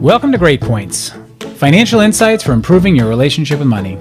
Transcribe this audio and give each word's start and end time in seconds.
Welcome 0.00 0.30
to 0.30 0.38
Great 0.38 0.60
Points, 0.60 1.12
financial 1.56 1.98
insights 1.98 2.44
for 2.44 2.52
improving 2.52 2.94
your 2.94 3.08
relationship 3.08 3.58
with 3.58 3.66
money. 3.66 3.98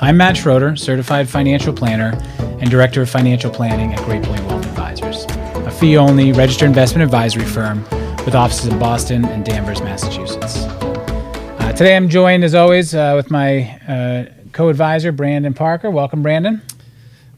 I'm 0.00 0.16
Matt 0.16 0.38
Schroeder, 0.38 0.74
certified 0.74 1.28
financial 1.28 1.70
planner 1.70 2.18
and 2.38 2.70
director 2.70 3.02
of 3.02 3.10
financial 3.10 3.50
planning 3.50 3.92
at 3.92 4.02
Great 4.06 4.22
Point 4.22 4.42
Wealth 4.46 4.64
Advisors, 4.64 5.26
a 5.66 5.70
fee 5.70 5.98
only 5.98 6.32
registered 6.32 6.68
investment 6.68 7.04
advisory 7.04 7.44
firm 7.44 7.82
with 8.24 8.34
offices 8.34 8.68
in 8.68 8.78
Boston 8.78 9.26
and 9.26 9.44
Danvers, 9.44 9.82
Massachusetts. 9.82 10.64
Uh, 10.64 11.74
today 11.76 11.94
I'm 11.94 12.08
joined, 12.08 12.42
as 12.42 12.54
always, 12.54 12.94
uh, 12.94 13.12
with 13.14 13.30
my 13.30 13.78
uh, 13.86 14.32
co 14.52 14.70
advisor, 14.70 15.12
Brandon 15.12 15.52
Parker. 15.52 15.90
Welcome, 15.90 16.22
Brandon. 16.22 16.62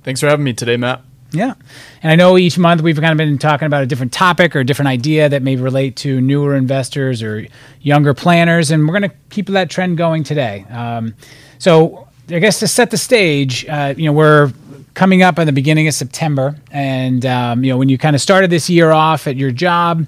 Thanks 0.05 0.21
for 0.21 0.29
having 0.29 0.45
me 0.45 0.53
today, 0.53 0.77
Matt. 0.77 1.03
Yeah. 1.33 1.55
And 2.03 2.13
I 2.13 2.17
know 2.17 2.39
each 2.39 2.57
month 2.57 2.83
we've 2.83 2.97
kind 2.97 3.13
of 3.13 3.19
been 3.19 3.39
talking 3.39 3.67
about 3.67 3.83
a 3.83 3.87
different 3.87 4.13
topic 4.13 4.55
or 4.55 4.61
a 4.61 4.65
different 4.65 4.89
idea 4.89 5.29
that 5.29 5.43
may 5.43 5.57
relate 5.57 5.97
to 5.97 6.21
newer 6.21 6.55
investors 6.55 7.23
or 7.23 7.47
younger 7.81 8.15
planners. 8.15 8.71
And 8.71 8.87
we're 8.87 8.99
going 8.99 9.11
to 9.11 9.17
keep 9.31 9.47
that 9.49 9.69
trend 9.71 9.99
going 9.99 10.23
today. 10.25 10.65
Um, 10.71 11.15
so, 11.59 12.09
I 12.29 12.41
guess 12.41 12.59
to 12.59 12.69
set 12.69 12.91
the 12.91 12.97
stage, 12.97 13.67
uh, 13.67 13.95
you 13.97 14.07
know, 14.07 14.13
we're 14.13 14.53
coming 14.95 15.23
up 15.23 15.39
in 15.39 15.47
the 15.47 15.53
beginning 15.53 15.87
of 15.87 15.95
September. 15.95 16.57
And, 16.73 17.25
um, 17.25 17.63
you 17.63 17.71
know, 17.71 17.77
when 17.77 17.89
you 17.89 17.99
kind 17.99 18.17
of 18.17 18.23
started 18.23 18.51
this 18.51 18.69
year 18.69 18.91
off 18.91 19.27
at 19.27 19.37
your 19.37 19.53
job, 19.53 20.07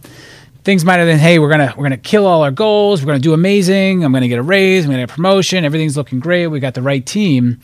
things 0.64 0.84
might 0.84 0.96
have 0.96 1.06
been, 1.06 1.18
hey, 1.18 1.38
we're 1.38 1.48
gonna 1.48 1.72
we're 1.76 1.84
gonna 1.84 1.96
kill 1.96 2.26
all 2.26 2.42
our 2.42 2.50
goals, 2.50 3.00
we're 3.00 3.06
gonna 3.06 3.18
do 3.20 3.32
amazing, 3.32 4.04
I'm 4.04 4.12
gonna 4.12 4.28
get 4.28 4.38
a 4.38 4.42
raise, 4.42 4.84
I'm 4.84 4.90
gonna 4.90 5.02
get 5.02 5.10
a 5.10 5.14
promotion, 5.14 5.64
everything's 5.64 5.96
looking 5.96 6.20
great, 6.20 6.48
we 6.48 6.60
got 6.60 6.74
the 6.74 6.82
right 6.82 7.04
team. 7.04 7.60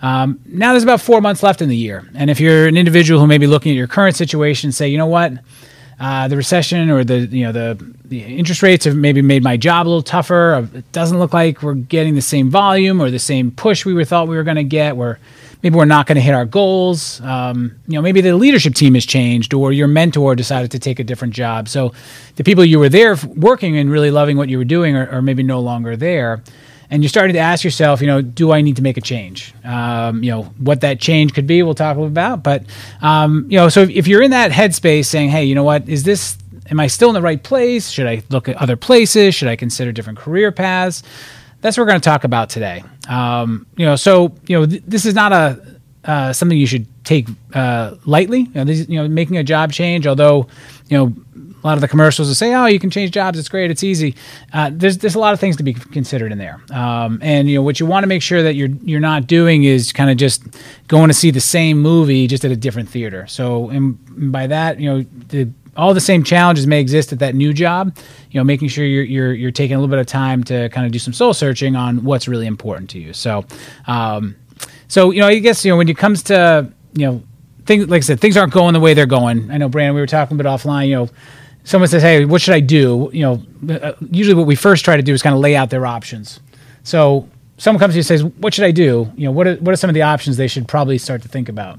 Um, 0.00 0.40
now 0.46 0.72
there's 0.72 0.84
about 0.84 1.00
four 1.00 1.20
months 1.20 1.42
left 1.42 1.60
in 1.60 1.68
the 1.68 1.76
year, 1.76 2.08
and 2.14 2.30
if 2.30 2.40
you're 2.40 2.68
an 2.68 2.76
individual 2.76 3.20
who 3.20 3.26
may 3.26 3.38
be 3.38 3.46
looking 3.46 3.72
at 3.72 3.76
your 3.76 3.88
current 3.88 4.16
situation, 4.16 4.70
say, 4.70 4.88
you 4.88 4.96
know 4.96 5.06
what, 5.06 5.32
uh, 6.00 6.28
the 6.28 6.36
recession 6.36 6.90
or 6.90 7.02
the 7.02 7.18
you 7.26 7.44
know 7.44 7.52
the 7.52 7.94
the 8.04 8.22
interest 8.22 8.62
rates 8.62 8.84
have 8.84 8.94
maybe 8.94 9.20
made 9.20 9.42
my 9.42 9.56
job 9.56 9.86
a 9.86 9.88
little 9.88 10.02
tougher. 10.02 10.68
It 10.72 10.90
doesn't 10.92 11.18
look 11.18 11.32
like 11.32 11.62
we're 11.62 11.74
getting 11.74 12.14
the 12.14 12.22
same 12.22 12.50
volume 12.50 13.00
or 13.00 13.10
the 13.10 13.18
same 13.18 13.50
push 13.50 13.84
we 13.84 13.92
were 13.92 14.04
thought 14.04 14.28
we 14.28 14.36
were 14.36 14.44
going 14.44 14.56
to 14.56 14.64
get. 14.64 14.96
We're 14.96 15.18
maybe 15.62 15.76
we're 15.76 15.84
not 15.86 16.06
going 16.06 16.14
to 16.14 16.22
hit 16.22 16.34
our 16.34 16.44
goals. 16.44 17.20
Um, 17.22 17.74
you 17.88 17.94
know, 17.94 18.02
maybe 18.02 18.20
the 18.20 18.36
leadership 18.36 18.74
team 18.74 18.94
has 18.94 19.04
changed, 19.04 19.52
or 19.52 19.72
your 19.72 19.88
mentor 19.88 20.36
decided 20.36 20.70
to 20.70 20.78
take 20.78 21.00
a 21.00 21.04
different 21.04 21.34
job. 21.34 21.68
So 21.68 21.92
the 22.36 22.44
people 22.44 22.64
you 22.64 22.78
were 22.78 22.88
there 22.88 23.16
working 23.34 23.76
and 23.76 23.90
really 23.90 24.12
loving 24.12 24.36
what 24.36 24.48
you 24.48 24.58
were 24.58 24.64
doing 24.64 24.96
are, 24.96 25.10
are 25.10 25.22
maybe 25.22 25.42
no 25.42 25.58
longer 25.58 25.96
there 25.96 26.42
and 26.90 27.02
you're 27.02 27.08
starting 27.08 27.34
to 27.34 27.40
ask 27.40 27.64
yourself, 27.64 28.00
you 28.00 28.06
know, 28.06 28.22
do 28.22 28.52
I 28.52 28.60
need 28.60 28.76
to 28.76 28.82
make 28.82 28.96
a 28.96 29.00
change? 29.00 29.54
Um, 29.64 30.22
you 30.22 30.30
know, 30.30 30.44
what 30.58 30.80
that 30.80 31.00
change 31.00 31.34
could 31.34 31.46
be, 31.46 31.62
we'll 31.62 31.74
talk 31.74 31.96
about. 31.96 32.42
But, 32.42 32.64
um, 33.02 33.46
you 33.50 33.58
know, 33.58 33.68
so 33.68 33.82
if, 33.82 33.90
if 33.90 34.06
you're 34.08 34.22
in 34.22 34.30
that 34.30 34.50
headspace 34.50 35.06
saying, 35.06 35.30
hey, 35.30 35.44
you 35.44 35.54
know 35.54 35.64
what, 35.64 35.88
is 35.88 36.04
this, 36.04 36.38
am 36.70 36.80
I 36.80 36.86
still 36.86 37.08
in 37.10 37.14
the 37.14 37.22
right 37.22 37.42
place? 37.42 37.90
Should 37.90 38.06
I 38.06 38.22
look 38.30 38.48
at 38.48 38.56
other 38.56 38.76
places? 38.76 39.34
Should 39.34 39.48
I 39.48 39.56
consider 39.56 39.92
different 39.92 40.18
career 40.18 40.50
paths? 40.50 41.02
That's 41.60 41.76
what 41.76 41.82
we're 41.82 41.90
going 41.90 42.00
to 42.00 42.08
talk 42.08 42.24
about 42.24 42.50
today. 42.50 42.84
Um, 43.08 43.66
you 43.76 43.84
know, 43.84 43.96
so, 43.96 44.34
you 44.46 44.58
know, 44.58 44.66
th- 44.66 44.82
this 44.86 45.04
is 45.04 45.14
not 45.14 45.32
a, 45.32 45.78
uh, 46.04 46.32
something 46.32 46.56
you 46.56 46.66
should 46.66 46.86
take 47.04 47.26
uh, 47.52 47.96
lightly. 48.06 48.48
You 48.54 48.64
know, 48.64 48.72
you 48.72 49.02
know, 49.02 49.08
making 49.08 49.36
a 49.36 49.44
job 49.44 49.72
change, 49.72 50.06
although, 50.06 50.46
you 50.88 50.96
know, 50.96 51.14
a 51.62 51.66
lot 51.66 51.74
of 51.74 51.80
the 51.80 51.88
commercials 51.88 52.28
will 52.28 52.34
say, 52.34 52.54
"Oh, 52.54 52.66
you 52.66 52.78
can 52.78 52.90
change 52.90 53.10
jobs. 53.10 53.38
It's 53.38 53.48
great. 53.48 53.70
It's 53.70 53.82
easy." 53.82 54.14
Uh, 54.52 54.70
there's 54.72 54.98
there's 54.98 55.14
a 55.14 55.18
lot 55.18 55.34
of 55.34 55.40
things 55.40 55.56
to 55.56 55.62
be 55.62 55.74
considered 55.74 56.30
in 56.30 56.38
there, 56.38 56.60
um, 56.70 57.18
and 57.22 57.48
you 57.48 57.56
know 57.56 57.62
what 57.62 57.80
you 57.80 57.86
want 57.86 58.04
to 58.04 58.06
make 58.06 58.22
sure 58.22 58.42
that 58.42 58.54
you're 58.54 58.68
you're 58.82 59.00
not 59.00 59.26
doing 59.26 59.64
is 59.64 59.92
kind 59.92 60.10
of 60.10 60.16
just 60.16 60.42
going 60.86 61.08
to 61.08 61.14
see 61.14 61.30
the 61.30 61.40
same 61.40 61.80
movie 61.80 62.26
just 62.26 62.44
at 62.44 62.50
a 62.50 62.56
different 62.56 62.88
theater. 62.88 63.26
So, 63.26 63.70
and 63.70 64.32
by 64.32 64.46
that, 64.46 64.78
you 64.78 64.90
know, 64.90 65.04
the, 65.28 65.48
all 65.76 65.94
the 65.94 66.00
same 66.00 66.24
challenges 66.24 66.66
may 66.66 66.80
exist 66.80 67.12
at 67.12 67.18
that 67.20 67.34
new 67.34 67.52
job. 67.52 67.96
You 68.30 68.40
know, 68.40 68.44
making 68.44 68.68
sure 68.68 68.84
you're 68.84 69.04
you're 69.04 69.32
you're 69.32 69.50
taking 69.50 69.76
a 69.76 69.78
little 69.78 69.90
bit 69.90 70.00
of 70.00 70.06
time 70.06 70.44
to 70.44 70.68
kind 70.68 70.86
of 70.86 70.92
do 70.92 70.98
some 70.98 71.12
soul 71.12 71.34
searching 71.34 71.76
on 71.76 72.04
what's 72.04 72.28
really 72.28 72.46
important 72.46 72.90
to 72.90 72.98
you. 72.98 73.12
So, 73.12 73.44
um, 73.86 74.36
so 74.86 75.10
you 75.10 75.20
know, 75.20 75.26
I 75.26 75.38
guess 75.38 75.64
you 75.64 75.72
know 75.72 75.76
when 75.76 75.88
it 75.88 75.98
comes 75.98 76.22
to 76.24 76.72
you 76.92 77.06
know 77.06 77.22
things 77.66 77.88
like 77.88 77.98
I 77.98 78.02
said, 78.02 78.20
things 78.20 78.36
aren't 78.36 78.52
going 78.52 78.74
the 78.74 78.80
way 78.80 78.94
they're 78.94 79.06
going. 79.06 79.50
I 79.50 79.56
know 79.56 79.68
Brandon, 79.68 79.94
we 79.94 80.00
were 80.00 80.06
talking 80.06 80.38
about 80.38 80.60
offline. 80.60 80.88
You 80.88 80.94
know 80.94 81.08
someone 81.68 81.88
says, 81.88 82.02
"Hey, 82.02 82.24
what 82.24 82.40
should 82.40 82.54
I 82.54 82.60
do?" 82.60 83.10
You 83.12 83.22
know, 83.22 83.74
uh, 83.74 83.92
usually 84.10 84.34
what 84.34 84.46
we 84.46 84.56
first 84.56 84.84
try 84.84 84.96
to 84.96 85.02
do 85.02 85.12
is 85.12 85.22
kind 85.22 85.34
of 85.34 85.40
lay 85.40 85.54
out 85.54 85.70
their 85.70 85.86
options. 85.86 86.40
So 86.82 87.28
someone 87.58 87.78
comes 87.78 87.92
to 87.92 87.96
you 87.96 88.00
and 88.00 88.06
says, 88.06 88.24
"What 88.24 88.54
should 88.54 88.64
I 88.64 88.70
do?" 88.70 89.12
You 89.16 89.26
know, 89.26 89.32
what 89.32 89.46
are, 89.46 89.56
what 89.56 89.72
are 89.72 89.76
some 89.76 89.90
of 89.90 89.94
the 89.94 90.02
options 90.02 90.38
they 90.38 90.48
should 90.48 90.66
probably 90.66 90.96
start 90.98 91.22
to 91.22 91.28
think 91.28 91.48
about? 91.48 91.78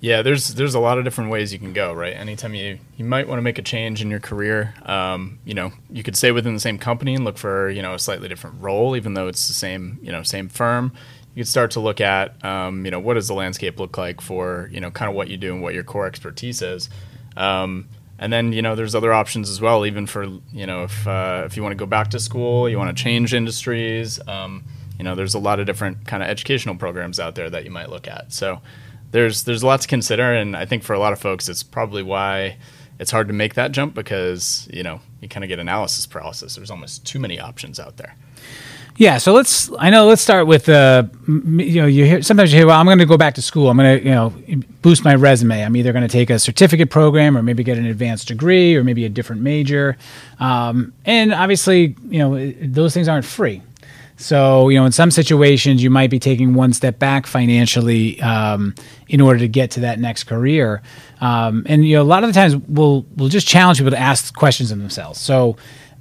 Yeah, 0.00 0.22
there's 0.22 0.54
there's 0.54 0.74
a 0.74 0.80
lot 0.80 0.98
of 0.98 1.04
different 1.04 1.30
ways 1.30 1.52
you 1.52 1.60
can 1.60 1.72
go, 1.72 1.92
right? 1.92 2.12
Anytime 2.12 2.54
you 2.54 2.80
you 2.96 3.04
might 3.04 3.28
want 3.28 3.38
to 3.38 3.42
make 3.42 3.58
a 3.58 3.62
change 3.62 4.02
in 4.02 4.10
your 4.10 4.18
career, 4.18 4.74
um, 4.84 5.38
you 5.44 5.54
know, 5.54 5.70
you 5.90 6.02
could 6.02 6.16
stay 6.16 6.32
within 6.32 6.54
the 6.54 6.60
same 6.60 6.76
company 6.76 7.14
and 7.14 7.24
look 7.24 7.38
for 7.38 7.70
you 7.70 7.82
know 7.82 7.94
a 7.94 8.00
slightly 8.00 8.26
different 8.26 8.60
role, 8.60 8.96
even 8.96 9.14
though 9.14 9.28
it's 9.28 9.46
the 9.46 9.54
same 9.54 10.00
you 10.02 10.10
know 10.10 10.24
same 10.24 10.48
firm. 10.48 10.92
You 11.34 11.44
could 11.44 11.48
start 11.48 11.70
to 11.72 11.80
look 11.80 12.00
at 12.00 12.44
um, 12.44 12.84
you 12.84 12.90
know 12.90 12.98
what 12.98 13.14
does 13.14 13.28
the 13.28 13.34
landscape 13.34 13.78
look 13.78 13.96
like 13.96 14.20
for 14.20 14.68
you 14.72 14.80
know 14.80 14.90
kind 14.90 15.08
of 15.08 15.14
what 15.14 15.28
you 15.28 15.36
do 15.36 15.52
and 15.52 15.62
what 15.62 15.72
your 15.72 15.84
core 15.84 16.06
expertise 16.06 16.62
is. 16.62 16.90
Um, 17.36 17.86
and 18.22 18.32
then 18.32 18.52
you 18.52 18.62
know 18.62 18.76
there's 18.76 18.94
other 18.94 19.12
options 19.12 19.50
as 19.50 19.60
well 19.60 19.84
even 19.84 20.06
for 20.06 20.24
you 20.52 20.64
know 20.64 20.84
if 20.84 21.06
uh, 21.08 21.42
if 21.44 21.56
you 21.56 21.62
want 21.62 21.72
to 21.72 21.76
go 21.76 21.86
back 21.86 22.08
to 22.10 22.20
school 22.20 22.68
you 22.68 22.78
want 22.78 22.96
to 22.96 23.02
change 23.02 23.34
industries 23.34 24.20
um, 24.28 24.62
you 24.96 25.04
know 25.04 25.16
there's 25.16 25.34
a 25.34 25.40
lot 25.40 25.58
of 25.58 25.66
different 25.66 26.06
kind 26.06 26.22
of 26.22 26.28
educational 26.28 26.76
programs 26.76 27.18
out 27.18 27.34
there 27.34 27.50
that 27.50 27.64
you 27.64 27.70
might 27.70 27.90
look 27.90 28.06
at. 28.06 28.32
So 28.32 28.60
there's 29.10 29.42
there's 29.42 29.64
a 29.64 29.66
lot 29.66 29.80
to 29.82 29.88
consider 29.88 30.32
and 30.32 30.56
i 30.56 30.64
think 30.64 30.82
for 30.82 30.94
a 30.94 30.98
lot 30.98 31.12
of 31.12 31.18
folks 31.20 31.46
it's 31.46 31.62
probably 31.62 32.02
why 32.02 32.56
it's 32.98 33.10
hard 33.10 33.26
to 33.28 33.34
make 33.34 33.54
that 33.54 33.72
jump 33.72 33.92
because 33.92 34.68
you 34.72 34.82
know 34.82 35.00
you 35.20 35.28
kind 35.28 35.44
of 35.44 35.48
get 35.48 35.58
analysis 35.58 36.06
paralysis. 36.06 36.54
There's 36.54 36.70
almost 36.70 37.04
too 37.04 37.18
many 37.18 37.40
options 37.40 37.80
out 37.80 37.96
there 37.96 38.14
yeah, 38.96 39.18
so 39.18 39.32
let's. 39.32 39.70
I 39.78 39.90
know. 39.90 40.06
Let's 40.06 40.20
start 40.20 40.46
with 40.46 40.68
uh, 40.68 41.04
you 41.26 41.80
know, 41.80 41.86
you 41.86 42.04
hear 42.04 42.22
sometimes 42.22 42.52
you 42.52 42.58
hear, 42.58 42.66
well, 42.66 42.78
I'm 42.78 42.86
going 42.86 42.98
to 42.98 43.06
go 43.06 43.16
back 43.16 43.34
to 43.34 43.42
school. 43.42 43.70
I'm 43.70 43.76
going 43.76 43.98
to 43.98 44.04
you 44.04 44.14
know 44.14 44.32
boost 44.82 45.04
my 45.04 45.14
resume. 45.14 45.64
I'm 45.64 45.74
either 45.76 45.92
going 45.92 46.02
to 46.02 46.08
take 46.08 46.28
a 46.30 46.38
certificate 46.38 46.90
program 46.90 47.36
or 47.36 47.42
maybe 47.42 47.64
get 47.64 47.78
an 47.78 47.86
advanced 47.86 48.28
degree 48.28 48.76
or 48.76 48.84
maybe 48.84 49.04
a 49.04 49.08
different 49.08 49.42
major. 49.42 49.96
Um, 50.40 50.92
and 51.04 51.32
obviously, 51.32 51.96
you 52.08 52.18
know, 52.18 52.52
those 52.62 52.92
things 52.92 53.08
aren't 53.08 53.24
free. 53.24 53.62
So 54.18 54.68
you 54.68 54.78
know, 54.78 54.84
in 54.84 54.92
some 54.92 55.10
situations, 55.10 55.82
you 55.82 55.90
might 55.90 56.10
be 56.10 56.18
taking 56.18 56.54
one 56.54 56.72
step 56.72 56.98
back 56.98 57.26
financially 57.26 58.20
um, 58.20 58.74
in 59.08 59.20
order 59.20 59.38
to 59.38 59.48
get 59.48 59.70
to 59.72 59.80
that 59.80 59.98
next 60.00 60.24
career. 60.24 60.82
Um, 61.20 61.64
and 61.66 61.86
you 61.86 61.96
know, 61.96 62.02
a 62.02 62.04
lot 62.04 62.24
of 62.24 62.28
the 62.28 62.34
times 62.34 62.56
we'll 62.68 63.06
we'll 63.16 63.30
just 63.30 63.48
challenge 63.48 63.78
people 63.78 63.90
to 63.90 63.98
ask 63.98 64.34
questions 64.34 64.70
of 64.70 64.78
themselves. 64.78 65.18
So 65.18 65.56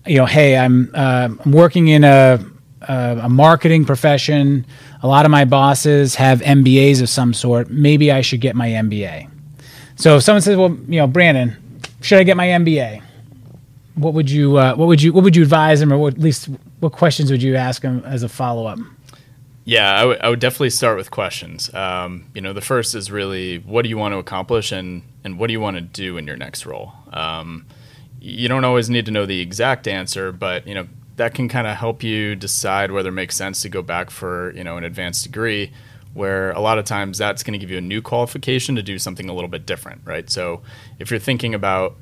you 0.05 0.17
know, 0.17 0.25
hey, 0.25 0.57
I'm 0.57 0.91
uh, 0.93 1.29
I'm 1.45 1.51
working 1.51 1.87
in 1.87 2.03
a 2.03 2.43
a 2.87 3.29
marketing 3.29 3.85
profession. 3.85 4.65
A 5.03 5.07
lot 5.07 5.25
of 5.25 5.31
my 5.31 5.45
bosses 5.45 6.15
have 6.15 6.41
MBAs 6.41 7.01
of 7.01 7.09
some 7.09 7.33
sort. 7.33 7.69
Maybe 7.69 8.11
I 8.11 8.21
should 8.21 8.41
get 8.41 8.55
my 8.55 8.69
MBA. 8.69 9.29
So 9.95 10.17
if 10.17 10.23
someone 10.23 10.41
says, 10.41 10.57
"Well, 10.57 10.77
you 10.87 10.99
know, 10.99 11.07
Brandon, 11.07 11.55
should 12.01 12.17
I 12.19 12.23
get 12.23 12.37
my 12.37 12.47
MBA?" 12.47 13.01
What 13.95 14.13
would 14.13 14.31
you 14.31 14.57
uh, 14.57 14.75
what 14.75 14.87
would 14.87 15.01
you 15.01 15.13
what 15.13 15.23
would 15.23 15.35
you 15.35 15.43
advise 15.43 15.79
them, 15.79 15.91
or 15.91 15.97
what, 15.97 16.13
at 16.13 16.19
least 16.19 16.49
what 16.79 16.93
questions 16.93 17.29
would 17.29 17.43
you 17.43 17.55
ask 17.55 17.81
them 17.81 18.01
as 18.05 18.23
a 18.23 18.29
follow 18.29 18.65
up? 18.65 18.79
Yeah, 19.63 19.93
I, 19.95 19.99
w- 20.01 20.19
I 20.21 20.29
would 20.29 20.39
definitely 20.39 20.71
start 20.71 20.97
with 20.97 21.11
questions. 21.11 21.71
Um, 21.73 22.25
you 22.33 22.41
know, 22.41 22.51
the 22.51 22.61
first 22.61 22.95
is 22.95 23.11
really 23.11 23.59
what 23.59 23.83
do 23.83 23.89
you 23.89 23.97
want 23.97 24.13
to 24.13 24.17
accomplish 24.17 24.71
and 24.71 25.03
and 25.23 25.37
what 25.37 25.47
do 25.47 25.53
you 25.53 25.59
want 25.59 25.75
to 25.75 25.81
do 25.81 26.17
in 26.17 26.25
your 26.25 26.37
next 26.37 26.65
role. 26.65 26.93
Um, 27.13 27.65
you 28.19 28.47
don't 28.47 28.63
always 28.63 28.89
need 28.89 29.05
to 29.05 29.11
know 29.11 29.25
the 29.25 29.39
exact 29.39 29.87
answer, 29.87 30.31
but 30.31 30.65
you 30.67 30.73
know, 30.73 30.87
that 31.15 31.33
can 31.33 31.47
kind 31.49 31.67
of 31.67 31.75
help 31.77 32.03
you 32.03 32.35
decide 32.35 32.91
whether 32.91 33.09
it 33.09 33.13
makes 33.13 33.35
sense 33.35 33.61
to 33.61 33.69
go 33.69 33.81
back 33.81 34.09
for 34.09 34.51
you 34.55 34.63
know 34.63 34.77
an 34.77 34.83
advanced 34.83 35.23
degree 35.23 35.71
where 36.13 36.51
a 36.51 36.59
lot 36.59 36.77
of 36.77 36.83
times 36.85 37.17
that's 37.17 37.41
going 37.41 37.53
to 37.53 37.59
give 37.59 37.71
you 37.71 37.77
a 37.77 37.81
new 37.81 38.01
qualification 38.01 38.75
to 38.75 38.83
do 38.83 38.99
something 38.99 39.29
a 39.29 39.33
little 39.33 39.49
bit 39.49 39.65
different 39.65 40.01
right? 40.05 40.29
So 40.29 40.61
if 40.99 41.09
you're 41.09 41.19
thinking 41.19 41.53
about 41.53 41.95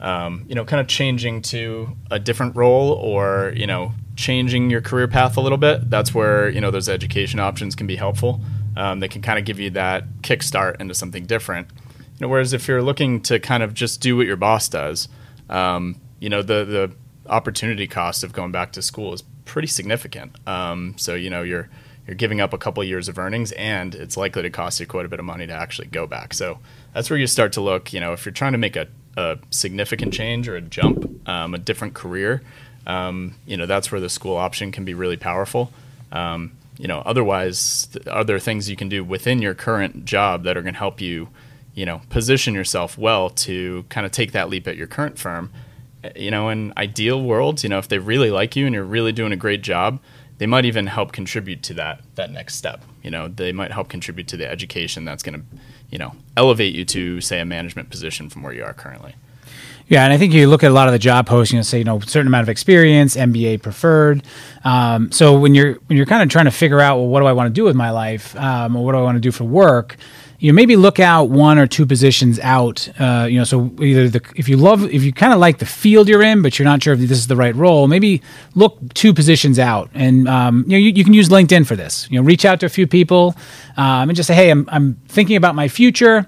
um, 0.00 0.44
you 0.48 0.54
know 0.54 0.64
kind 0.64 0.80
of 0.80 0.88
changing 0.88 1.42
to 1.42 1.96
a 2.10 2.18
different 2.18 2.54
role 2.56 2.92
or 2.92 3.52
you 3.56 3.66
know 3.66 3.92
changing 4.14 4.70
your 4.70 4.80
career 4.80 5.08
path 5.08 5.36
a 5.36 5.40
little 5.40 5.58
bit 5.58 5.88
that's 5.90 6.14
where 6.14 6.48
you 6.48 6.60
know 6.60 6.70
those 6.70 6.88
education 6.88 7.40
options 7.40 7.74
can 7.74 7.86
be 7.86 7.96
helpful. 7.96 8.40
Um, 8.76 9.00
they 9.00 9.08
can 9.08 9.22
kind 9.22 9.38
of 9.38 9.46
give 9.46 9.58
you 9.58 9.70
that 9.70 10.04
kickstart 10.20 10.80
into 10.82 10.94
something 10.94 11.24
different. 11.24 11.68
You 11.70 12.26
know 12.26 12.28
whereas 12.28 12.52
if 12.52 12.68
you're 12.68 12.82
looking 12.82 13.22
to 13.22 13.38
kind 13.38 13.62
of 13.62 13.74
just 13.74 14.00
do 14.00 14.16
what 14.16 14.26
your 14.26 14.36
boss 14.36 14.68
does 14.68 15.08
um, 15.48 16.00
you 16.20 16.28
know 16.28 16.42
the 16.42 16.64
the 16.64 16.92
opportunity 17.28 17.86
cost 17.86 18.24
of 18.24 18.32
going 18.32 18.52
back 18.52 18.72
to 18.72 18.82
school 18.82 19.12
is 19.12 19.22
pretty 19.44 19.68
significant. 19.68 20.36
Um, 20.46 20.94
so 20.98 21.14
you 21.14 21.30
know 21.30 21.42
you're 21.42 21.68
you're 22.06 22.16
giving 22.16 22.40
up 22.40 22.52
a 22.52 22.58
couple 22.58 22.84
years 22.84 23.08
of 23.08 23.18
earnings, 23.18 23.52
and 23.52 23.94
it's 23.94 24.16
likely 24.16 24.42
to 24.42 24.50
cost 24.50 24.78
you 24.78 24.86
quite 24.86 25.06
a 25.06 25.08
bit 25.08 25.18
of 25.18 25.24
money 25.24 25.46
to 25.46 25.52
actually 25.52 25.88
go 25.88 26.06
back. 26.06 26.34
So 26.34 26.58
that's 26.92 27.10
where 27.10 27.18
you 27.18 27.26
start 27.26 27.52
to 27.54 27.60
look. 27.60 27.92
You 27.92 28.00
know, 28.00 28.12
if 28.12 28.24
you're 28.24 28.32
trying 28.32 28.52
to 28.52 28.58
make 28.58 28.76
a, 28.76 28.86
a 29.16 29.38
significant 29.50 30.12
change 30.12 30.48
or 30.48 30.56
a 30.56 30.60
jump, 30.60 31.28
um, 31.28 31.54
a 31.54 31.58
different 31.58 31.94
career, 31.94 32.42
um, 32.86 33.34
you 33.44 33.56
know, 33.56 33.66
that's 33.66 33.90
where 33.90 34.00
the 34.00 34.08
school 34.08 34.36
option 34.36 34.70
can 34.70 34.84
be 34.84 34.94
really 34.94 35.16
powerful. 35.16 35.72
Um, 36.12 36.52
you 36.78 36.86
know, 36.86 37.02
otherwise, 37.04 37.88
are 38.10 38.22
there 38.22 38.38
things 38.38 38.70
you 38.70 38.76
can 38.76 38.88
do 38.88 39.02
within 39.02 39.42
your 39.42 39.54
current 39.54 40.04
job 40.04 40.44
that 40.44 40.56
are 40.56 40.62
going 40.62 40.74
to 40.74 40.78
help 40.78 41.00
you, 41.00 41.28
you 41.74 41.86
know, 41.86 42.02
position 42.10 42.54
yourself 42.54 42.96
well 42.96 43.30
to 43.30 43.84
kind 43.88 44.06
of 44.06 44.12
take 44.12 44.32
that 44.32 44.48
leap 44.48 44.68
at 44.68 44.76
your 44.76 44.86
current 44.86 45.18
firm 45.18 45.50
you 46.14 46.30
know, 46.30 46.48
in 46.48 46.72
ideal 46.76 47.22
worlds, 47.22 47.62
you 47.62 47.68
know, 47.68 47.78
if 47.78 47.88
they 47.88 47.98
really 47.98 48.30
like 48.30 48.54
you 48.56 48.66
and 48.66 48.74
you're 48.74 48.84
really 48.84 49.12
doing 49.12 49.32
a 49.32 49.36
great 49.36 49.62
job, 49.62 50.00
they 50.38 50.46
might 50.46 50.64
even 50.64 50.86
help 50.86 51.12
contribute 51.12 51.62
to 51.64 51.74
that 51.74 52.02
that 52.14 52.30
next 52.30 52.56
step. 52.56 52.82
You 53.02 53.10
know, 53.10 53.28
they 53.28 53.52
might 53.52 53.72
help 53.72 53.88
contribute 53.88 54.28
to 54.28 54.36
the 54.36 54.48
education 54.48 55.04
that's 55.04 55.22
going 55.22 55.40
to, 55.40 55.46
you 55.90 55.98
know, 55.98 56.12
elevate 56.36 56.74
you 56.74 56.84
to 56.86 57.20
say 57.20 57.40
a 57.40 57.44
management 57.44 57.90
position 57.90 58.28
from 58.28 58.42
where 58.42 58.52
you 58.52 58.64
are 58.64 58.74
currently. 58.74 59.14
Yeah, 59.88 60.02
and 60.02 60.12
I 60.12 60.18
think 60.18 60.32
you 60.34 60.48
look 60.48 60.64
at 60.64 60.70
a 60.72 60.74
lot 60.74 60.88
of 60.88 60.92
the 60.92 60.98
job 60.98 61.28
postings 61.28 61.54
and 61.54 61.66
say, 61.66 61.78
you 61.78 61.84
know, 61.84 62.00
certain 62.00 62.26
amount 62.26 62.42
of 62.42 62.48
experience, 62.48 63.16
MBA 63.16 63.62
preferred. 63.62 64.24
Um, 64.64 65.12
so 65.12 65.38
when 65.38 65.54
you're 65.54 65.74
when 65.86 65.96
you're 65.96 66.06
kind 66.06 66.22
of 66.22 66.28
trying 66.28 66.46
to 66.46 66.50
figure 66.50 66.80
out, 66.80 66.96
well, 66.96 67.06
what 67.06 67.20
do 67.20 67.26
I 67.26 67.32
want 67.32 67.48
to 67.48 67.52
do 67.52 67.64
with 67.64 67.76
my 67.76 67.90
life, 67.90 68.34
um, 68.36 68.74
or 68.74 68.84
what 68.84 68.92
do 68.92 68.98
I 68.98 69.02
want 69.02 69.16
to 69.16 69.20
do 69.20 69.30
for 69.30 69.44
work? 69.44 69.96
You 70.38 70.52
know, 70.52 70.56
maybe 70.56 70.76
look 70.76 71.00
out 71.00 71.30
one 71.30 71.58
or 71.58 71.66
two 71.66 71.86
positions 71.86 72.38
out. 72.40 72.88
Uh, 72.98 73.26
you 73.28 73.38
know, 73.38 73.44
so 73.44 73.72
either 73.80 74.08
the 74.08 74.20
if 74.36 74.48
you 74.48 74.56
love 74.56 74.84
if 74.84 75.02
you 75.02 75.12
kind 75.12 75.32
of 75.32 75.38
like 75.38 75.58
the 75.58 75.66
field 75.66 76.08
you're 76.08 76.22
in, 76.22 76.42
but 76.42 76.58
you're 76.58 76.64
not 76.64 76.82
sure 76.82 76.94
if 76.94 77.00
this 77.00 77.18
is 77.18 77.26
the 77.26 77.36
right 77.36 77.54
role, 77.54 77.88
maybe 77.88 78.22
look 78.54 78.78
two 78.94 79.14
positions 79.14 79.58
out, 79.58 79.90
and 79.94 80.28
um, 80.28 80.64
you 80.66 80.72
know 80.72 80.78
you, 80.78 80.90
you, 80.90 81.04
can 81.04 81.14
use 81.14 81.28
LinkedIn 81.28 81.66
for 81.66 81.76
this. 81.76 82.08
You 82.10 82.20
know, 82.20 82.26
reach 82.26 82.44
out 82.44 82.60
to 82.60 82.66
a 82.66 82.70
few 82.70 82.86
people 82.86 83.34
um, 83.76 84.08
and 84.08 84.16
just 84.16 84.26
say, 84.26 84.34
hey, 84.34 84.50
I'm 84.50 84.68
I'm 84.70 84.94
thinking 85.08 85.36
about 85.36 85.54
my 85.54 85.68
future. 85.68 86.26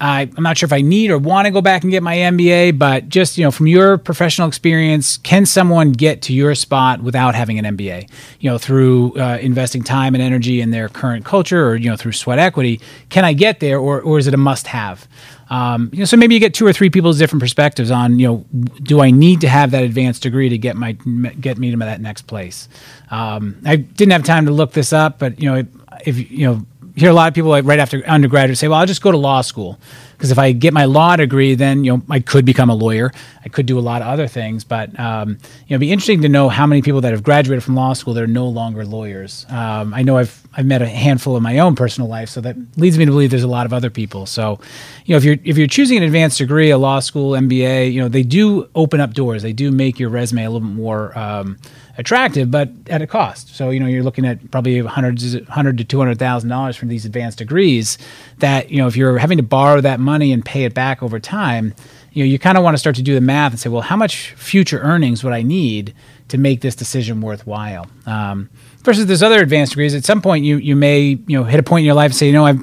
I, 0.00 0.22
am 0.22 0.42
not 0.42 0.56
sure 0.56 0.66
if 0.66 0.72
I 0.72 0.80
need 0.80 1.10
or 1.10 1.18
want 1.18 1.46
to 1.46 1.50
go 1.50 1.60
back 1.60 1.82
and 1.82 1.90
get 1.90 2.02
my 2.02 2.16
MBA, 2.16 2.78
but 2.78 3.08
just 3.08 3.36
you 3.36 3.44
know, 3.44 3.50
from 3.50 3.66
your 3.66 3.98
professional 3.98 4.48
experience, 4.48 5.18
can 5.18 5.44
someone 5.44 5.92
get 5.92 6.22
to 6.22 6.32
your 6.32 6.54
spot 6.54 7.02
without 7.02 7.34
having 7.34 7.58
an 7.58 7.76
MBA? 7.76 8.10
You 8.40 8.50
know, 8.50 8.58
through 8.58 9.14
uh, 9.16 9.38
investing 9.40 9.82
time 9.82 10.14
and 10.14 10.22
energy 10.22 10.60
in 10.60 10.70
their 10.70 10.88
current 10.88 11.24
culture, 11.24 11.68
or 11.68 11.76
you 11.76 11.90
know, 11.90 11.96
through 11.96 12.12
sweat 12.12 12.38
equity, 12.38 12.80
can 13.10 13.24
I 13.24 13.34
get 13.34 13.60
there, 13.60 13.78
or 13.78 14.00
or 14.00 14.18
is 14.18 14.26
it 14.26 14.34
a 14.34 14.38
must-have? 14.38 15.06
Um, 15.50 15.90
you 15.92 15.98
know, 15.98 16.04
so 16.04 16.16
maybe 16.16 16.34
you 16.34 16.40
get 16.40 16.54
two 16.54 16.66
or 16.66 16.72
three 16.72 16.90
people's 16.90 17.18
different 17.18 17.40
perspectives 17.40 17.90
on 17.90 18.20
you 18.20 18.26
know, 18.28 18.44
do 18.82 19.00
I 19.00 19.10
need 19.10 19.40
to 19.40 19.48
have 19.48 19.72
that 19.72 19.82
advanced 19.82 20.22
degree 20.22 20.48
to 20.48 20.56
get 20.56 20.76
my 20.76 20.92
get 20.92 21.58
me 21.58 21.70
to 21.72 21.76
that 21.76 22.00
next 22.00 22.22
place? 22.22 22.68
Um, 23.10 23.60
I 23.66 23.76
didn't 23.76 24.12
have 24.12 24.24
time 24.24 24.46
to 24.46 24.52
look 24.52 24.72
this 24.72 24.92
up, 24.92 25.18
but 25.18 25.40
you 25.40 25.50
know, 25.50 25.66
if 26.06 26.30
you 26.30 26.46
know 26.46 26.66
hear 27.00 27.10
a 27.10 27.14
lot 27.14 27.28
of 27.28 27.34
people 27.34 27.50
like 27.50 27.64
right 27.64 27.78
after 27.78 28.04
undergraduate 28.06 28.58
say, 28.58 28.68
"Well, 28.68 28.78
I'll 28.78 28.86
just 28.86 29.02
go 29.02 29.10
to 29.10 29.18
law 29.18 29.40
school 29.40 29.78
because 30.12 30.30
if 30.30 30.38
I 30.38 30.52
get 30.52 30.74
my 30.74 30.84
law 30.84 31.16
degree, 31.16 31.54
then 31.54 31.84
you 31.84 31.96
know 31.96 32.02
I 32.10 32.20
could 32.20 32.44
become 32.44 32.70
a 32.70 32.74
lawyer. 32.74 33.10
I 33.44 33.48
could 33.48 33.66
do 33.66 33.78
a 33.78 33.80
lot 33.80 34.02
of 34.02 34.08
other 34.08 34.28
things." 34.28 34.64
But 34.64 34.98
um, 34.98 35.30
you 35.30 35.34
know, 35.34 35.40
it'd 35.68 35.80
be 35.80 35.92
interesting 35.92 36.22
to 36.22 36.28
know 36.28 36.48
how 36.48 36.66
many 36.66 36.82
people 36.82 37.00
that 37.00 37.12
have 37.12 37.22
graduated 37.22 37.64
from 37.64 37.74
law 37.74 37.92
school 37.94 38.14
that 38.14 38.22
are 38.22 38.28
no 38.28 38.46
longer 38.46 38.84
lawyers. 38.84 39.46
Um, 39.48 39.94
I 39.94 40.02
know 40.02 40.18
I've 40.18 40.40
I've 40.56 40.66
met 40.66 40.82
a 40.82 40.86
handful 40.86 41.36
in 41.36 41.42
my 41.42 41.58
own 41.58 41.74
personal 41.74 42.08
life, 42.08 42.28
so 42.28 42.40
that 42.40 42.56
leads 42.76 42.98
me 42.98 43.04
to 43.04 43.10
believe 43.10 43.30
there's 43.30 43.42
a 43.42 43.48
lot 43.48 43.66
of 43.66 43.72
other 43.72 43.90
people. 43.90 44.26
So, 44.26 44.60
you 45.04 45.14
know, 45.14 45.16
if 45.16 45.24
you're 45.24 45.36
if 45.44 45.56
you're 45.56 45.68
choosing 45.68 45.98
an 45.98 46.02
advanced 46.02 46.38
degree, 46.38 46.70
a 46.70 46.78
law 46.78 47.00
school, 47.00 47.32
MBA, 47.32 47.92
you 47.92 48.00
know, 48.00 48.08
they 48.08 48.22
do 48.22 48.68
open 48.74 49.00
up 49.00 49.14
doors. 49.14 49.42
They 49.42 49.52
do 49.52 49.70
make 49.70 49.98
your 49.98 50.10
resume 50.10 50.44
a 50.44 50.50
little 50.50 50.68
bit 50.68 50.76
more. 50.76 51.16
Um, 51.18 51.58
attractive, 52.00 52.50
but 52.50 52.70
at 52.88 53.02
a 53.02 53.06
cost. 53.06 53.54
So 53.54 53.70
you 53.70 53.78
know 53.78 53.86
you're 53.86 54.02
looking 54.02 54.26
at 54.26 54.50
probably 54.50 54.80
hundreds, 54.80 55.36
hundred 55.48 55.78
to 55.78 55.84
two 55.84 55.98
hundred 55.98 56.18
thousand 56.18 56.48
dollars 56.48 56.76
from 56.76 56.88
these 56.88 57.04
advanced 57.04 57.38
degrees. 57.38 57.98
That 58.38 58.70
you 58.70 58.78
know 58.78 58.88
if 58.88 58.96
you're 58.96 59.18
having 59.18 59.36
to 59.36 59.44
borrow 59.44 59.80
that 59.80 60.00
money 60.00 60.32
and 60.32 60.44
pay 60.44 60.64
it 60.64 60.74
back 60.74 61.02
over 61.02 61.20
time, 61.20 61.74
you 62.12 62.24
know 62.24 62.28
you 62.28 62.38
kind 62.38 62.58
of 62.58 62.64
want 62.64 62.74
to 62.74 62.78
start 62.78 62.96
to 62.96 63.02
do 63.02 63.14
the 63.14 63.20
math 63.20 63.52
and 63.52 63.60
say, 63.60 63.68
well, 63.68 63.82
how 63.82 63.96
much 63.96 64.32
future 64.32 64.80
earnings 64.80 65.22
would 65.22 65.32
I 65.32 65.42
need 65.42 65.94
to 66.28 66.38
make 66.38 66.62
this 66.62 66.74
decision 66.74 67.20
worthwhile? 67.20 67.86
Um, 68.06 68.50
versus 68.82 69.06
there's 69.06 69.22
other 69.22 69.40
advanced 69.40 69.72
degrees. 69.72 69.94
At 69.94 70.04
some 70.04 70.22
point, 70.22 70.44
you 70.44 70.56
you 70.56 70.74
may 70.74 71.18
you 71.26 71.38
know 71.38 71.44
hit 71.44 71.60
a 71.60 71.62
point 71.62 71.82
in 71.82 71.86
your 71.86 71.94
life 71.94 72.10
and 72.10 72.16
say, 72.16 72.26
you 72.26 72.32
know, 72.32 72.46
I've 72.46 72.60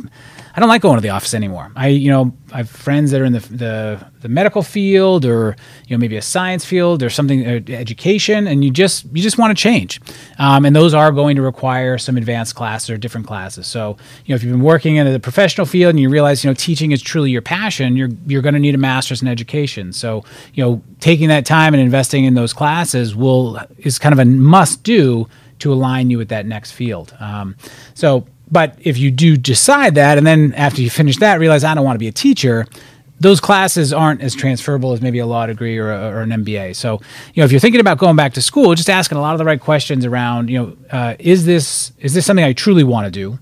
I 0.58 0.60
don't 0.60 0.70
like 0.70 0.82
going 0.82 0.96
to 0.96 1.02
the 1.02 1.10
office 1.10 1.36
anymore. 1.36 1.72
I, 1.76 1.90
you 1.90 2.10
know, 2.10 2.34
I 2.52 2.58
have 2.58 2.70
friends 2.72 3.12
that 3.12 3.22
are 3.22 3.26
in 3.26 3.34
the, 3.34 3.42
the, 3.42 4.08
the 4.22 4.28
medical 4.28 4.64
field 4.64 5.24
or, 5.24 5.56
you 5.86 5.96
know, 5.96 6.00
maybe 6.00 6.18
a 6.18 6.22
science 6.24 6.66
field 6.66 7.04
or 7.04 7.12
something, 7.12 7.46
uh, 7.46 7.60
education, 7.70 8.48
and 8.48 8.66
you 8.66 8.72
just, 8.72 9.06
you 9.16 9.22
just 9.22 9.38
want 9.38 9.56
to 9.56 9.62
change. 9.62 10.02
Um, 10.40 10.66
and 10.66 10.76
those 10.76 10.96
are 10.96 11.12
going 11.12 11.36
to 11.36 11.44
require 11.44 12.00
some 12.00 12.18
advanced 12.18 12.56
classes 12.56 12.90
or 12.90 12.98
different 12.98 13.28
classes. 13.28 13.68
So, 13.68 13.98
you 14.26 14.34
know, 14.34 14.36
if 14.38 14.44
you've 14.44 14.52
been 14.52 14.64
working 14.64 14.96
in 14.96 15.06
the 15.14 15.20
professional 15.20 15.68
field 15.68 15.92
and 15.92 16.00
you 16.00 16.10
realize, 16.10 16.44
you 16.44 16.50
know, 16.50 16.56
teaching 16.56 16.92
is 16.92 17.04
truly 17.04 17.30
your 17.30 17.44
passion, 17.44 17.96
you're, 17.96 18.10
you're 18.26 18.42
going 18.42 18.56
to 18.56 18.60
need 18.60 18.74
a 18.74 18.80
master's 18.80 19.22
in 19.22 19.28
education. 19.28 19.94
So, 19.94 20.26
you 20.56 20.64
know, 20.64 20.82
taking 21.00 21.30
that 21.30 21.46
time 21.46 21.76
and 21.76 21.84
investing 21.84 22.26
in 22.26 22.34
those 22.34 22.54
classes 22.54 23.16
will, 23.16 23.60
is 23.78 24.00
kind 24.00 24.12
of 24.12 24.18
a 24.18 24.26
must 24.26 24.82
do 24.82 25.28
to 25.60 25.72
align 25.72 26.10
you 26.10 26.18
with 26.18 26.30
that 26.30 26.48
next 26.48 26.72
field. 26.72 27.16
Um, 27.20 27.56
so, 27.94 28.26
but 28.52 28.76
if 28.80 28.98
you 28.98 29.12
do 29.12 29.38
decide 29.38 29.96
that, 29.96 30.18
and 30.18 30.26
then 30.26 30.54
after 30.54 30.82
you 30.82 30.90
finish 30.90 31.18
that, 31.18 31.40
realize 31.40 31.64
I 31.64 31.74
don't 31.76 31.84
want 31.84 31.96
to 31.96 32.00
be 32.00 32.08
a 32.08 32.14
teacher, 32.14 32.66
those 33.20 33.40
classes 33.40 33.92
aren't 33.92 34.22
as 34.22 34.36
transferable 34.36 34.94
as 34.94 35.02
maybe 35.02 35.20
a 35.20 35.26
law 35.26 35.46
degree 35.46 35.78
or, 35.78 35.92
a, 35.92 36.10
or, 36.10 36.22
an 36.22 36.30
MBA. 36.30 36.76
So, 36.76 37.02
you 37.34 37.42
know, 37.42 37.46
if 37.46 37.52
you're 37.52 37.60
thinking 37.60 37.82
about 37.82 37.98
going 37.98 38.16
back 38.16 38.34
to 38.34 38.42
school, 38.42 38.76
just 38.76 38.90
asking 38.90 39.18
a 39.18 39.22
lot 39.22 39.34
of 39.34 39.40
the 39.40 39.46
right 39.46 39.60
questions 39.60 40.06
around, 40.06 40.50
you 40.50 40.60
know, 40.60 40.78
uh, 40.92 41.16
is 41.20 41.46
this 41.46 41.92
is 42.00 42.14
this 42.14 42.26
something 42.26 42.46
I 42.46 42.54
truly 42.54 42.84
want 42.84 43.06
to 43.06 43.12
do? 43.12 43.40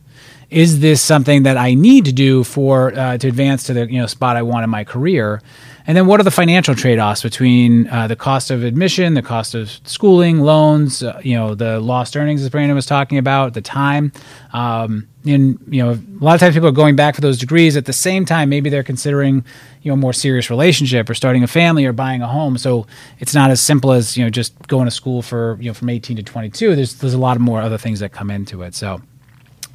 Is 0.56 0.80
this 0.80 1.02
something 1.02 1.44
that 1.44 1.58
I 1.58 1.74
need 1.74 2.06
to 2.06 2.14
do 2.14 2.46
for 2.46 2.98
uh, 2.98 3.18
to 3.18 3.28
advance 3.28 3.66
to 3.66 3.74
the 3.74 3.92
you 3.92 4.00
know 4.00 4.08
spot 4.08 4.38
I 4.38 4.42
want 4.42 4.64
in 4.64 4.70
my 4.70 4.86
career? 4.86 5.42
And 5.86 5.98
then 5.98 6.08
what 6.08 6.22
are 6.22 6.24
the 6.24 6.32
financial 6.32 6.74
trade-offs 6.74 7.22
between 7.22 7.88
uh, 7.90 8.08
the 8.08 8.16
cost 8.16 8.50
of 8.50 8.64
admission, 8.64 9.16
the 9.16 9.22
cost 9.22 9.54
of 9.54 9.70
schooling, 9.84 10.40
loans, 10.40 11.04
uh, 11.04 11.20
you 11.24 11.36
know, 11.36 11.56
the 11.56 11.82
lost 11.82 12.16
earnings, 12.16 12.42
as 12.42 12.50
Brandon 12.50 12.74
was 12.74 12.86
talking 12.86 13.18
about, 13.18 13.54
the 13.54 13.62
time. 13.62 14.14
Um, 14.52 15.10
and 15.26 15.60
you 15.70 15.84
know, 15.84 15.92
a 15.92 16.24
lot 16.24 16.36
of 16.36 16.40
times 16.40 16.56
people 16.56 16.70
are 16.70 16.72
going 16.72 16.96
back 16.96 17.16
for 17.16 17.22
those 17.22 17.38
degrees. 17.38 17.76
At 17.76 17.84
the 17.84 17.94
same 17.94 18.24
time, 18.24 18.48
maybe 18.48 18.70
they're 18.70 18.82
considering 18.82 19.44
you 19.82 19.90
know 19.90 19.96
a 19.96 19.98
more 19.98 20.14
serious 20.14 20.50
relationship 20.50 21.10
or 21.10 21.16
starting 21.16 21.44
a 21.44 21.48
family 21.48 21.86
or 21.86 21.92
buying 21.92 22.22
a 22.22 22.28
home. 22.28 22.58
So 22.58 22.88
it's 23.20 23.34
not 23.34 23.52
as 23.52 23.60
simple 23.60 23.92
as 23.92 24.16
you 24.16 24.24
know 24.24 24.30
just 24.30 24.58
going 24.70 24.86
to 24.86 24.92
school 24.92 25.22
for 25.22 25.58
you 25.60 25.70
know 25.70 25.74
from 25.74 25.90
18 25.90 26.16
to 26.16 26.24
22. 26.24 26.78
There's 26.78 26.96
there's 26.96 27.14
a 27.14 27.20
lot 27.20 27.36
of 27.36 27.42
more 27.42 27.60
other 27.60 27.78
things 27.78 28.00
that 28.00 28.14
come 28.14 28.32
into 28.32 28.62
it. 28.62 28.74
So. 28.74 29.02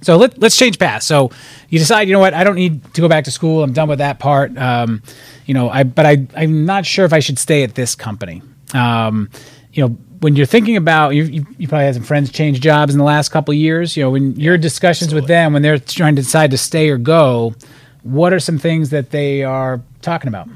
So 0.03 0.17
let, 0.17 0.43
us 0.43 0.57
change 0.57 0.79
paths. 0.79 1.07
So 1.07 1.31
you 1.69 1.79
decide, 1.79 2.09
you 2.09 2.15
know 2.15 2.21
what, 2.21 2.35
I 2.35 2.45
don't 2.45 2.57
need 2.57 2.95
to 2.95 3.01
go 3.01 3.09
back 3.09 3.25
to 3.25 3.31
school. 3.31 3.63
I'm 3.63 3.73
done 3.73 3.89
with 3.89 3.99
that 3.99 4.19
part. 4.19 4.57
Um, 4.57 5.03
you 5.47 5.55
know, 5.55 5.69
I 5.69 5.83
but 5.83 6.07
I 6.07 6.27
I'm 6.37 6.65
not 6.65 6.87
sure 6.87 7.05
if 7.05 7.13
I 7.13 7.21
should 7.21 7.39
stay 7.39 7.63
at 7.63 7.75
this 7.75 7.95
company. 7.95 8.43
Um, 8.73 9.31
you 9.73 9.87
know, 9.87 9.97
when 10.21 10.37
you're 10.37 10.47
thinking 10.47 10.77
about 10.77 11.11
you, 11.11 11.25
you, 11.25 11.47
you, 11.59 11.69
probably 11.69 11.87
had 11.87 11.95
some 11.95 12.05
friends 12.05 12.31
change 12.31 12.61
jobs 12.61 12.93
in 12.93 12.99
the 12.99 13.05
last 13.05 13.31
couple 13.31 13.55
years. 13.55 13.97
You 13.97 14.05
know, 14.05 14.11
when 14.11 14.37
your 14.37 14.59
discussions 14.59 15.09
absolutely. 15.09 15.23
with 15.23 15.29
them 15.29 15.53
when 15.53 15.63
they're 15.63 15.79
trying 15.79 16.17
to 16.17 16.23
decide 16.23 16.51
to 16.51 16.59
stay 16.59 16.91
or 16.91 16.99
go, 16.99 17.55
what 18.03 18.33
are 18.33 18.41
some 18.41 18.59
things 18.59 18.91
that 18.91 19.11
they 19.11 19.43
are 19.43 19.81
talking 20.03 20.29
about? 20.29 20.49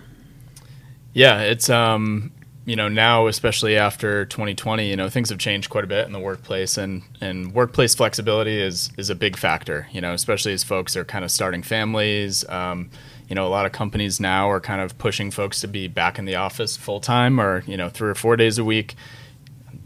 Yeah, 1.12 1.40
it's 1.40 1.70
um, 1.70 2.32
you 2.66 2.76
know 2.76 2.88
now 2.88 3.26
especially 3.26 3.76
after 3.76 4.24
2020 4.24 4.88
you 4.88 4.96
know 4.96 5.08
things 5.08 5.28
have 5.28 5.38
changed 5.38 5.68
quite 5.68 5.84
a 5.84 5.86
bit 5.86 6.06
in 6.06 6.12
the 6.12 6.18
workplace 6.18 6.78
and 6.78 7.02
and 7.20 7.52
workplace 7.52 7.94
flexibility 7.94 8.58
is 8.58 8.90
is 8.96 9.10
a 9.10 9.14
big 9.14 9.36
factor 9.36 9.86
you 9.92 10.00
know 10.00 10.14
especially 10.14 10.52
as 10.52 10.64
folks 10.64 10.96
are 10.96 11.04
kind 11.04 11.24
of 11.24 11.30
starting 11.30 11.62
families. 11.62 12.48
Um, 12.48 12.90
you 13.28 13.34
know 13.34 13.46
a 13.46 13.48
lot 13.48 13.66
of 13.66 13.72
companies 13.72 14.20
now 14.20 14.50
are 14.50 14.60
kind 14.60 14.80
of 14.80 14.96
pushing 14.98 15.30
folks 15.30 15.60
to 15.60 15.68
be 15.68 15.88
back 15.88 16.18
in 16.18 16.24
the 16.24 16.36
office 16.36 16.76
full 16.76 17.00
time 17.00 17.40
or 17.40 17.62
you 17.66 17.76
know 17.76 17.88
three 17.88 18.10
or 18.10 18.14
four 18.14 18.36
days 18.36 18.58
a 18.58 18.64
week. 18.64 18.94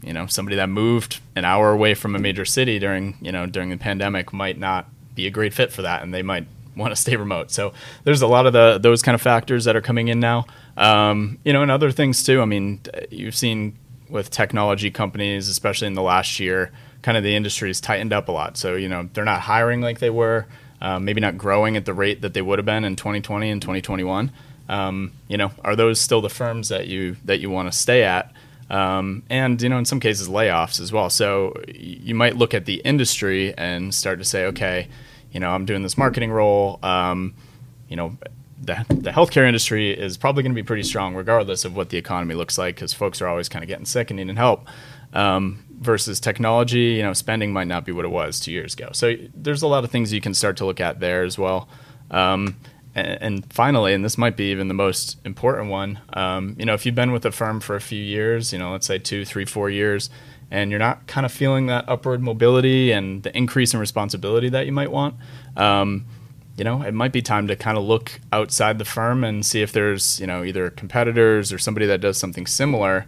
You 0.03 0.13
know 0.13 0.27
somebody 0.27 0.55
that 0.57 0.69
moved 0.69 1.19
an 1.35 1.45
hour 1.45 1.71
away 1.71 1.93
from 1.93 2.15
a 2.15 2.19
major 2.19 2.45
city 2.45 2.79
during 2.79 3.17
you 3.21 3.31
know 3.31 3.45
during 3.45 3.69
the 3.69 3.77
pandemic 3.77 4.33
might 4.33 4.57
not 4.57 4.87
be 5.15 5.27
a 5.27 5.31
great 5.31 5.53
fit 5.53 5.71
for 5.71 5.81
that 5.81 6.03
and 6.03 6.13
they 6.13 6.21
might 6.21 6.47
want 6.75 6.91
to 6.91 6.95
stay 6.95 7.15
remote 7.15 7.51
so 7.51 7.73
there's 8.03 8.21
a 8.21 8.27
lot 8.27 8.45
of 8.45 8.53
the 8.53 8.79
those 8.81 9.01
kind 9.01 9.15
of 9.15 9.21
factors 9.21 9.65
that 9.65 9.75
are 9.75 9.81
coming 9.81 10.07
in 10.07 10.19
now 10.19 10.45
um, 10.79 11.39
you 11.43 11.51
know, 11.51 11.61
and 11.61 11.69
other 11.69 11.91
things 11.91 12.23
too. 12.23 12.41
I 12.41 12.45
mean, 12.45 12.79
you've 13.11 13.35
seen 13.35 13.77
with 14.09 14.31
technology 14.31 14.89
companies, 14.89 15.49
especially 15.49 15.87
in 15.87 15.93
the 15.93 16.01
last 16.01 16.39
year, 16.39 16.71
kind 17.01 17.17
of 17.17 17.23
the 17.23 17.35
industry's 17.35 17.81
tightened 17.81 18.13
up 18.13 18.29
a 18.29 18.31
lot. 18.31 18.57
So, 18.57 18.75
you 18.75 18.87
know, 18.87 19.09
they're 19.13 19.25
not 19.25 19.41
hiring 19.41 19.81
like 19.81 19.99
they 19.99 20.09
were, 20.09 20.47
uh, 20.81 20.97
maybe 20.97 21.19
not 21.19 21.37
growing 21.37 21.75
at 21.75 21.83
the 21.83 21.93
rate 21.93 22.21
that 22.21 22.33
they 22.33 22.41
would 22.41 22.59
have 22.59 22.65
been 22.65 22.85
in 22.85 22.95
2020 22.95 23.49
and 23.49 23.61
2021. 23.61 24.31
Um, 24.69 25.11
you 25.27 25.35
know, 25.35 25.51
are 25.65 25.75
those 25.75 25.99
still 25.99 26.21
the 26.21 26.29
firms 26.29 26.69
that 26.69 26.87
you 26.87 27.17
that 27.25 27.39
you 27.39 27.49
want 27.49 27.69
to 27.69 27.77
stay 27.77 28.03
at? 28.03 28.31
Um, 28.69 29.23
and 29.29 29.61
you 29.61 29.67
know, 29.67 29.79
in 29.79 29.85
some 29.85 29.99
cases, 29.99 30.29
layoffs 30.29 30.79
as 30.79 30.93
well. 30.93 31.09
So 31.09 31.55
you 31.67 32.15
might 32.15 32.37
look 32.37 32.53
at 32.53 32.65
the 32.65 32.75
industry 32.85 33.53
and 33.57 33.93
start 33.93 34.19
to 34.19 34.25
say, 34.25 34.45
okay, 34.45 34.87
you 35.31 35.39
know, 35.39 35.49
I'm 35.49 35.65
doing 35.65 35.83
this 35.83 35.97
marketing 35.97 36.31
role. 36.31 36.79
Um, 36.83 37.33
you 37.87 37.95
know, 37.95 38.17
the, 38.61 38.85
the 38.89 39.11
healthcare 39.11 39.47
industry 39.47 39.91
is 39.91 40.17
probably 40.17 40.43
going 40.43 40.51
to 40.51 40.61
be 40.61 40.65
pretty 40.65 40.83
strong 40.83 41.15
regardless 41.15 41.65
of 41.65 41.75
what 41.75 41.89
the 41.89 41.97
economy 41.97 42.35
looks 42.35 42.57
like 42.57 42.75
because 42.75 42.93
folks 42.93 43.21
are 43.21 43.27
always 43.27 43.49
kind 43.49 43.63
of 43.63 43.67
getting 43.67 43.85
sick 43.85 44.09
and 44.09 44.17
needing 44.17 44.35
help. 44.35 44.67
Um, 45.13 45.65
versus 45.79 46.19
technology, 46.19 46.95
you 46.97 47.01
know, 47.01 47.13
spending 47.13 47.53
might 47.53 47.67
not 47.67 47.85
be 47.85 47.91
what 47.91 48.05
it 48.05 48.09
was 48.09 48.39
two 48.39 48.51
years 48.51 48.73
ago. 48.73 48.89
So 48.91 49.15
there's 49.33 49.61
a 49.61 49.67
lot 49.67 49.83
of 49.83 49.91
things 49.91 50.11
you 50.11 50.21
can 50.21 50.33
start 50.33 50.57
to 50.57 50.65
look 50.65 50.79
at 50.79 50.99
there 50.99 51.23
as 51.23 51.37
well. 51.37 51.69
Um, 52.11 52.57
and, 52.95 53.51
finally, 53.53 53.93
and 53.93 54.03
this 54.03 54.17
might 54.17 54.35
be 54.35 54.51
even 54.51 54.67
the 54.67 54.73
most 54.73 55.17
important 55.23 55.69
one, 55.69 55.99
um, 56.13 56.55
you 56.59 56.65
know, 56.65 56.73
if 56.73 56.85
you've 56.85 56.95
been 56.95 57.11
with 57.11 57.25
a 57.25 57.31
firm 57.31 57.61
for 57.61 57.75
a 57.75 57.81
few 57.81 58.01
years, 58.01 58.51
you 58.51 58.59
know, 58.59 58.71
let's 58.71 58.87
say 58.87 58.97
two, 58.97 59.23
three, 59.23 59.45
four 59.45 59.69
years, 59.69 60.09
and 60.51 60.71
you're 60.71 60.79
not 60.79 61.05
kind 61.07 61.25
of 61.25 61.31
feeling 61.31 61.67
that 61.67 61.85
upward 61.87 62.21
mobility 62.21 62.91
and 62.91 63.23
the 63.23 63.35
increase 63.37 63.73
in 63.73 63.79
responsibility 63.79 64.49
that 64.49 64.65
you 64.65 64.71
might 64.71 64.91
want, 64.91 65.15
um, 65.55 66.05
you 66.57 66.65
know, 66.65 66.81
it 66.81 66.93
might 66.93 67.13
be 67.13 67.21
time 67.21 67.47
to 67.47 67.55
kind 67.55 67.77
of 67.77 67.85
look 67.85 68.19
outside 68.33 68.79
the 68.79 68.85
firm 68.85 69.23
and 69.23 69.45
see 69.45 69.61
if 69.61 69.71
there's, 69.71 70.19
you 70.19 70.27
know, 70.27 70.43
either 70.43 70.69
competitors 70.69 71.53
or 71.53 71.57
somebody 71.57 71.85
that 71.85 72.01
does 72.01 72.17
something 72.17 72.45
similar. 72.45 73.05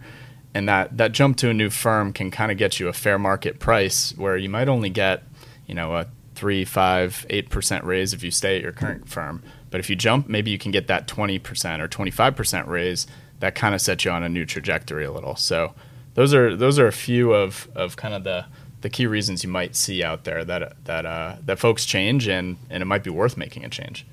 And 0.54 0.68
that, 0.68 0.96
that 0.96 1.12
jump 1.12 1.36
to 1.38 1.50
a 1.50 1.54
new 1.54 1.68
firm 1.68 2.12
can 2.12 2.30
kind 2.30 2.50
of 2.50 2.58
get 2.58 2.80
you 2.80 2.88
a 2.88 2.92
fair 2.92 3.18
market 3.18 3.58
price 3.58 4.16
where 4.16 4.36
you 4.36 4.48
might 4.48 4.68
only 4.68 4.88
get, 4.88 5.22
you 5.66 5.74
know, 5.74 5.94
a 5.94 6.06
three, 6.34 6.64
five, 6.64 7.26
eight 7.28 7.50
percent 7.50 7.84
raise 7.84 8.14
if 8.14 8.22
you 8.22 8.30
stay 8.30 8.56
at 8.56 8.62
your 8.62 8.72
current 8.72 9.08
firm. 9.08 9.42
But 9.70 9.80
if 9.80 9.90
you 9.90 9.96
jump, 9.96 10.28
maybe 10.28 10.50
you 10.50 10.58
can 10.58 10.72
get 10.72 10.86
that 10.86 11.06
20% 11.06 11.80
or 11.80 11.88
25% 11.88 12.66
raise. 12.66 13.06
That 13.40 13.54
kind 13.54 13.74
of 13.74 13.80
sets 13.80 14.04
you 14.04 14.10
on 14.10 14.22
a 14.22 14.28
new 14.28 14.44
trajectory 14.46 15.04
a 15.04 15.12
little. 15.12 15.36
So 15.36 15.74
those 16.14 16.34
are 16.34 16.56
those 16.56 16.78
are 16.78 16.86
a 16.86 16.92
few 16.92 17.32
of, 17.32 17.68
of 17.74 17.96
kind 17.96 18.14
of 18.14 18.24
the 18.24 18.46
the 18.82 18.90
key 18.90 19.06
reasons 19.06 19.44
you 19.44 19.50
might 19.50 19.76
see 19.76 20.02
out 20.02 20.24
there 20.24 20.44
that 20.44 20.76
that 20.84 21.06
uh, 21.06 21.36
that 21.44 21.58
folks 21.58 21.84
change 21.86 22.28
and 22.28 22.56
and 22.70 22.82
it 22.82 22.86
might 22.86 23.04
be 23.04 23.10
worth 23.10 23.36
making 23.36 23.64
a 23.64 23.68
change. 23.68 24.06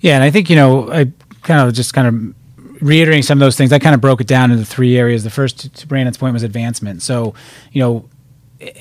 Yeah, 0.00 0.14
and 0.14 0.24
I 0.24 0.30
think 0.30 0.50
you 0.50 0.56
know 0.56 0.90
I 0.90 1.12
kind 1.42 1.66
of 1.66 1.74
just 1.74 1.94
kind 1.94 2.08
of 2.08 2.82
reiterating 2.82 3.22
some 3.22 3.38
of 3.38 3.40
those 3.40 3.56
things. 3.56 3.72
I 3.72 3.78
kind 3.78 3.94
of 3.94 4.00
broke 4.00 4.20
it 4.20 4.26
down 4.26 4.50
into 4.50 4.64
three 4.64 4.98
areas. 4.98 5.24
The 5.24 5.30
first, 5.30 5.74
to 5.74 5.86
Brandon's 5.86 6.18
point, 6.18 6.32
was 6.32 6.42
advancement. 6.42 7.02
So 7.02 7.34
you 7.72 7.82
know. 7.82 8.08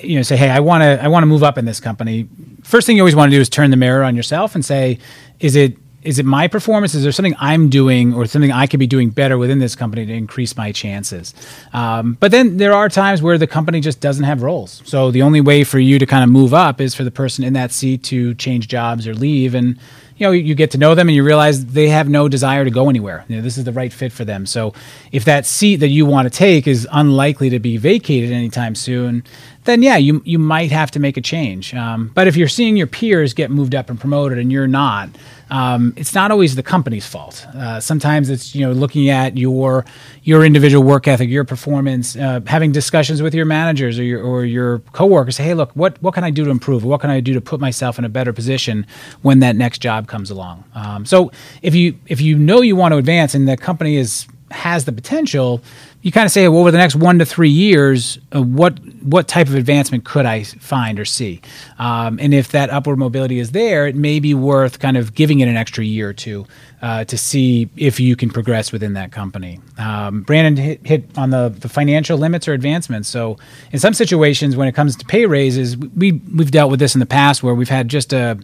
You 0.02 0.16
know, 0.16 0.22
say, 0.22 0.38
hey, 0.38 0.50
I 0.50 0.62
want 0.62 0.84
to, 0.84 1.04
I 1.04 1.10
want 1.10 1.24
to 1.24 1.28
move 1.28 1.44
up 1.44 1.58
in 1.58 1.66
this 1.66 1.82
company. 1.82 2.30
First 2.64 2.88
thing 2.88 2.96
you 2.96 3.02
always 3.02 3.14
want 3.14 3.30
to 3.30 3.36
do 3.36 3.42
is 3.42 3.50
turn 3.50 3.72
the 3.72 3.76
mirror 3.76 4.06
on 4.06 4.16
yourself 4.16 4.56
and 4.56 4.64
say, 4.64 5.00
is 5.42 5.58
it 5.58 5.78
is 6.06 6.20
it 6.20 6.26
my 6.26 6.48
performance? 6.48 6.94
Is 6.94 7.04
there 7.04 7.12
something 7.12 7.36
I'm 7.40 7.70
doing 7.70 8.14
or 8.14 8.26
something 8.28 8.52
I 8.52 8.68
could 8.68 8.80
be 8.80 8.88
doing 8.88 9.10
better 9.10 9.38
within 9.38 9.60
this 9.60 9.76
company 9.76 10.06
to 10.06 10.14
increase 10.14 10.56
my 10.56 10.72
chances? 10.72 11.34
Um, 11.74 12.16
but 12.20 12.32
then 12.32 12.58
there 12.58 12.74
are 12.74 12.90
times 12.90 13.22
where 13.22 13.38
the 13.38 13.48
company 13.48 13.82
just 13.82 14.00
doesn't 14.00 14.24
have 14.24 14.44
roles. 14.44 14.82
So 14.86 15.10
the 15.12 15.24
only 15.24 15.42
way 15.42 15.64
for 15.64 15.80
you 15.80 15.98
to 15.98 16.06
kind 16.06 16.24
of 16.24 16.30
move 16.30 16.54
up 16.54 16.80
is 16.80 16.94
for 16.94 17.04
the 17.04 17.12
person 17.12 17.44
in 17.44 17.54
that 17.54 17.72
seat 17.72 18.04
to 18.06 18.36
change 18.36 18.68
jobs 18.68 19.08
or 19.08 19.16
leave. 19.16 19.56
And 19.56 19.80
you 20.18 20.26
know, 20.26 20.32
you 20.32 20.56
get 20.56 20.72
to 20.72 20.78
know 20.78 20.96
them 20.96 21.10
and 21.10 21.16
you 21.16 21.24
realize 21.24 21.66
they 21.66 21.90
have 21.90 22.08
no 22.08 22.30
desire 22.30 22.64
to 22.64 22.72
go 22.72 22.90
anywhere. 22.90 23.26
You 23.28 23.38
know, 23.38 23.42
this 23.42 23.58
is 23.58 23.66
the 23.66 23.74
right 23.74 23.92
fit 23.92 24.14
for 24.14 24.24
them. 24.24 24.46
So 24.46 24.74
if 25.12 25.26
that 25.26 25.46
seat 25.46 25.78
that 25.78 25.90
you 25.90 26.06
want 26.06 26.32
to 26.32 26.38
take 26.38 26.68
is 26.68 26.88
unlikely 26.90 27.50
to 27.50 27.60
be 27.60 27.76
vacated 27.76 28.32
anytime 28.32 28.76
soon, 28.76 29.26
then 29.66 29.82
yeah, 29.82 29.98
you 29.98 30.22
you 30.26 30.40
might 30.40 30.72
have 30.72 30.92
to 30.92 31.00
make 31.00 31.18
a 31.18 31.22
change. 31.22 31.74
Um, 31.74 32.12
but 32.14 32.28
if 32.28 32.38
you're 32.38 32.48
seeing 32.48 32.78
your 32.78 32.88
peers 32.88 33.34
get 33.34 33.52
moved 33.52 33.76
up 33.76 33.90
and 33.90 34.00
promoted 34.00 34.38
and 34.38 34.52
you're 34.52 34.68
not, 34.68 35.10
um, 35.50 35.94
it's 35.98 36.14
not 36.14 36.32
always 36.32 36.56
the 36.56 36.64
company's 36.64 37.06
fault. 37.06 37.46
Uh, 37.54 37.80
sometimes 37.80 38.30
it's 38.30 38.56
you 38.56 38.66
know 38.66 38.72
looking 38.72 39.10
at 39.10 39.38
your 39.38 39.86
your 40.24 40.46
individual 40.46 40.84
work 40.84 41.08
ethic, 41.08 41.30
your 41.30 41.44
performance, 41.44 42.16
uh, 42.16 42.42
having 42.48 42.72
discussions 42.72 43.22
with 43.22 43.34
your 43.34 43.46
managers 43.46 44.00
or 44.00 44.04
your 44.04 44.24
or 44.24 44.46
your 44.46 44.80
coworkers. 44.94 45.36
Say, 45.36 45.44
hey, 45.44 45.54
look, 45.54 45.72
what 45.74 46.02
what 46.02 46.14
can 46.14 46.24
I 46.24 46.30
do 46.30 46.46
to 46.46 46.52
improve? 46.52 46.84
What 46.84 47.02
can 47.02 47.10
I 47.10 47.20
do 47.20 47.34
to 47.34 47.42
put 47.42 47.60
myself 47.60 48.00
in 48.00 48.06
a 48.06 48.10
better 48.10 48.34
position 48.34 48.86
when 49.22 49.40
that 49.40 49.56
next 49.56 49.80
job 49.80 50.08
comes 50.08 50.30
along? 50.30 50.64
Um, 50.76 51.06
so 51.06 51.32
if 51.62 51.76
you 51.76 51.98
if 52.08 52.22
you 52.22 52.38
know 52.38 52.62
you 52.62 52.76
want 52.76 52.94
to 52.94 52.98
advance 52.98 53.36
and 53.36 53.48
the 53.48 53.58
company 53.58 53.98
is 53.98 54.28
has 54.52 54.86
the 54.86 54.92
potential, 54.92 55.62
you 56.06 56.12
kind 56.12 56.28
of 56.28 56.32
say, 56.32 56.48
well, 56.48 56.60
over 56.60 56.70
the 56.70 56.78
next 56.78 56.96
one 56.96 57.18
to 57.18 57.26
three 57.26 57.50
years, 57.50 58.20
uh, 58.34 58.40
what 58.40 58.78
what 59.02 59.28
type 59.28 59.48
of 59.48 59.56
advancement 59.56 60.06
could 60.06 60.28
I 60.28 60.44
find 60.44 61.00
or 61.00 61.06
see? 61.06 61.42
Um, 61.80 62.20
and 62.22 62.32
if 62.32 62.50
that 62.50 62.70
upward 62.70 63.00
mobility 63.00 63.40
is 63.40 63.54
there, 63.54 63.88
it 63.88 63.96
may 63.96 64.20
be 64.20 64.36
worth 64.36 64.78
kind 64.78 64.98
of 64.98 65.16
giving 65.16 65.40
it 65.40 65.48
an 65.48 65.58
extra 65.58 65.84
year 65.84 66.10
or 66.10 66.14
two 66.14 66.46
uh, 66.84 67.06
to 67.06 67.18
see 67.18 67.70
if 67.76 68.00
you 68.00 68.16
can 68.16 68.30
progress 68.30 68.72
within 68.72 68.94
that 68.94 69.12
company. 69.12 69.60
Um, 69.80 70.22
Brandon 70.22 70.64
hit, 70.64 70.86
hit 70.86 71.18
on 71.18 71.32
the, 71.32 71.50
the 71.50 71.70
financial 71.70 72.20
limits 72.20 72.48
or 72.48 72.54
advancements. 72.54 73.10
So 73.10 73.40
in 73.72 73.80
some 73.80 73.96
situations, 73.96 74.56
when 74.56 74.68
it 74.68 74.76
comes 74.76 74.96
to 74.98 75.06
pay 75.06 75.26
raises, 75.26 75.76
we 75.76 76.12
we've 76.12 76.52
dealt 76.52 76.70
with 76.70 76.80
this 76.80 76.94
in 76.94 77.00
the 77.00 77.08
past 77.08 77.42
where 77.42 77.56
we've 77.56 77.70
had 77.70 77.88
just 77.88 78.14
a 78.14 78.38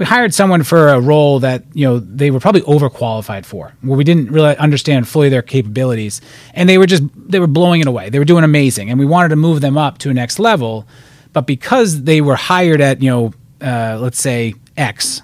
we 0.00 0.06
hired 0.06 0.32
someone 0.32 0.62
for 0.62 0.88
a 0.88 0.98
role 0.98 1.40
that 1.40 1.62
you 1.74 1.86
know 1.86 1.98
they 1.98 2.30
were 2.30 2.40
probably 2.40 2.62
overqualified 2.62 3.44
for 3.44 3.74
where 3.82 3.98
we 3.98 4.02
didn't 4.02 4.32
really 4.32 4.56
understand 4.56 5.06
fully 5.06 5.28
their 5.28 5.42
capabilities. 5.42 6.22
And 6.54 6.66
they 6.70 6.78
were 6.78 6.86
just 6.86 7.02
they 7.14 7.38
were 7.38 7.46
blowing 7.46 7.82
it 7.82 7.86
away. 7.86 8.08
They 8.08 8.18
were 8.18 8.24
doing 8.24 8.42
amazing. 8.42 8.88
And 8.88 8.98
we 8.98 9.04
wanted 9.04 9.28
to 9.28 9.36
move 9.36 9.60
them 9.60 9.76
up 9.76 9.98
to 9.98 10.10
a 10.10 10.14
next 10.14 10.38
level. 10.38 10.88
But 11.34 11.46
because 11.46 12.04
they 12.04 12.22
were 12.22 12.34
hired 12.34 12.80
at 12.80 13.02
you 13.02 13.10
know 13.10 13.32
uh, 13.60 13.98
let's 14.00 14.18
say 14.18 14.54
x 14.76 15.20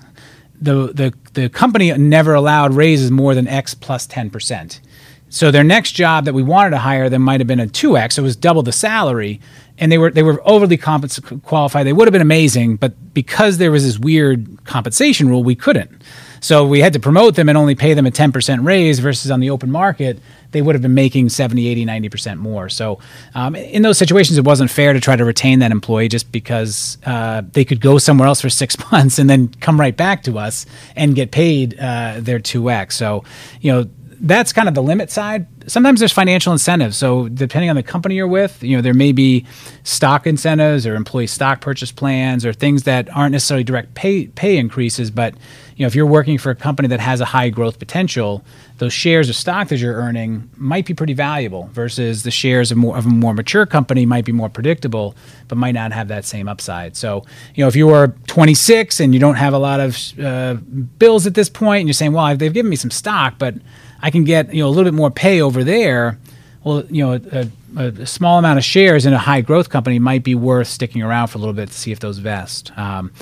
the, 0.60 0.92
the 0.92 1.14
the 1.32 1.48
company 1.48 1.90
never 1.96 2.34
allowed 2.34 2.74
raises 2.74 3.10
more 3.10 3.34
than 3.34 3.48
x 3.48 3.74
plus 3.74 4.06
10% 4.06 4.80
so 5.28 5.50
their 5.50 5.64
next 5.64 5.92
job 5.92 6.24
that 6.24 6.34
we 6.34 6.42
wanted 6.42 6.70
to 6.70 6.78
hire 6.78 7.10
them 7.10 7.22
might 7.22 7.40
have 7.40 7.46
been 7.46 7.60
a 7.60 7.66
2x 7.66 8.12
so 8.12 8.22
it 8.22 8.24
was 8.24 8.36
double 8.36 8.62
the 8.62 8.72
salary 8.72 9.40
and 9.78 9.92
they 9.92 9.98
were 9.98 10.10
they 10.10 10.22
were 10.22 10.40
overly 10.44 10.78
compens- 10.78 11.42
qualified. 11.42 11.86
They 11.86 11.92
would 11.92 12.08
have 12.08 12.12
been 12.12 12.22
amazing, 12.22 12.76
but 12.76 13.14
because 13.14 13.58
there 13.58 13.70
was 13.70 13.84
this 13.84 13.98
weird 13.98 14.64
compensation 14.64 15.28
rule, 15.28 15.42
we 15.44 15.54
couldn't. 15.54 16.02
So 16.40 16.66
we 16.66 16.80
had 16.80 16.92
to 16.92 17.00
promote 17.00 17.34
them 17.34 17.48
and 17.48 17.56
only 17.58 17.74
pay 17.74 17.94
them 17.94 18.06
a 18.06 18.10
10% 18.10 18.64
raise 18.64 18.98
versus 18.98 19.30
on 19.30 19.40
the 19.40 19.50
open 19.50 19.70
market, 19.70 20.20
they 20.52 20.62
would 20.62 20.74
have 20.74 20.82
been 20.82 20.94
making 20.94 21.28
70, 21.30 21.66
80, 21.66 21.86
90% 21.86 22.36
more. 22.38 22.68
So 22.68 22.98
um, 23.34 23.56
in 23.56 23.82
those 23.82 23.98
situations, 23.98 24.38
it 24.38 24.44
wasn't 24.44 24.70
fair 24.70 24.92
to 24.92 25.00
try 25.00 25.16
to 25.16 25.24
retain 25.24 25.58
that 25.60 25.70
employee 25.70 26.08
just 26.08 26.30
because 26.30 26.98
uh, 27.04 27.42
they 27.52 27.64
could 27.64 27.80
go 27.80 27.98
somewhere 27.98 28.28
else 28.28 28.40
for 28.40 28.50
six 28.50 28.76
months 28.92 29.18
and 29.18 29.28
then 29.28 29.48
come 29.60 29.80
right 29.80 29.96
back 29.96 30.22
to 30.24 30.38
us 30.38 30.66
and 30.94 31.14
get 31.14 31.30
paid 31.30 31.78
uh, 31.80 32.16
their 32.18 32.38
2x. 32.38 32.92
So, 32.92 33.24
you 33.60 33.72
know, 33.72 33.90
that's 34.20 34.52
kind 34.52 34.68
of 34.68 34.74
the 34.74 34.82
limit 34.82 35.10
side. 35.10 35.46
Sometimes 35.66 36.00
there's 36.00 36.12
financial 36.12 36.52
incentives. 36.52 36.96
So 36.96 37.28
depending 37.28 37.70
on 37.70 37.76
the 37.76 37.82
company 37.82 38.14
you're 38.14 38.26
with, 38.26 38.62
you 38.62 38.76
know, 38.76 38.82
there 38.82 38.94
may 38.94 39.12
be 39.12 39.46
stock 39.82 40.26
incentives 40.26 40.86
or 40.86 40.94
employee 40.94 41.26
stock 41.26 41.60
purchase 41.60 41.92
plans 41.92 42.46
or 42.46 42.52
things 42.52 42.84
that 42.84 43.08
aren't 43.14 43.32
necessarily 43.32 43.64
direct 43.64 43.94
pay 43.94 44.26
pay 44.28 44.58
increases, 44.58 45.10
but 45.10 45.34
you 45.76 45.84
know, 45.84 45.88
if 45.88 45.94
you're 45.94 46.06
working 46.06 46.38
for 46.38 46.50
a 46.50 46.54
company 46.54 46.88
that 46.88 47.00
has 47.00 47.20
a 47.20 47.26
high 47.26 47.50
growth 47.50 47.78
potential, 47.78 48.42
those 48.78 48.94
shares 48.94 49.28
of 49.28 49.36
stock 49.36 49.68
that 49.68 49.78
you're 49.78 49.94
earning 49.94 50.48
might 50.56 50.86
be 50.86 50.94
pretty 50.94 51.12
valuable 51.12 51.68
versus 51.72 52.22
the 52.22 52.30
shares 52.30 52.72
of, 52.72 52.78
more, 52.78 52.96
of 52.96 53.04
a 53.04 53.08
more 53.10 53.34
mature 53.34 53.66
company 53.66 54.06
might 54.06 54.24
be 54.24 54.32
more 54.32 54.48
predictable, 54.48 55.14
but 55.48 55.58
might 55.58 55.72
not 55.72 55.92
have 55.92 56.08
that 56.08 56.24
same 56.24 56.48
upside. 56.48 56.96
So, 56.96 57.26
you 57.54 57.62
know, 57.62 57.68
if 57.68 57.76
you 57.76 57.90
are 57.90 58.08
26 58.26 59.00
and 59.00 59.12
you 59.12 59.20
don't 59.20 59.34
have 59.34 59.52
a 59.52 59.58
lot 59.58 59.80
of 59.80 60.18
uh, 60.18 60.54
bills 60.98 61.26
at 61.26 61.34
this 61.34 61.50
point, 61.50 61.80
and 61.80 61.88
you're 61.88 61.94
saying, 61.94 62.12
well, 62.12 62.34
they've 62.34 62.54
given 62.54 62.70
me 62.70 62.76
some 62.76 62.90
stock, 62.90 63.34
but 63.38 63.54
I 64.00 64.10
can 64.10 64.24
get 64.24 64.52
you 64.52 64.62
know 64.62 64.68
a 64.68 64.70
little 64.70 64.84
bit 64.84 64.94
more 64.94 65.10
pay 65.10 65.40
over 65.40 65.55
there. 65.64 66.18
Well, 66.64 66.84
you 66.86 67.04
know, 67.04 67.12
a, 67.12 67.48
a, 67.76 67.86
a 67.86 68.06
small 68.06 68.38
amount 68.38 68.58
of 68.58 68.64
shares 68.64 69.06
in 69.06 69.12
a 69.12 69.18
high 69.18 69.40
growth 69.40 69.70
company 69.70 69.98
might 69.98 70.24
be 70.24 70.34
worth 70.34 70.66
sticking 70.66 71.02
around 71.02 71.28
for 71.28 71.38
a 71.38 71.40
little 71.40 71.54
bit 71.54 71.68
to 71.68 71.74
see 71.74 71.92
if 71.92 72.00
those 72.00 72.18
vest. 72.18 72.76
Um, 72.76 73.12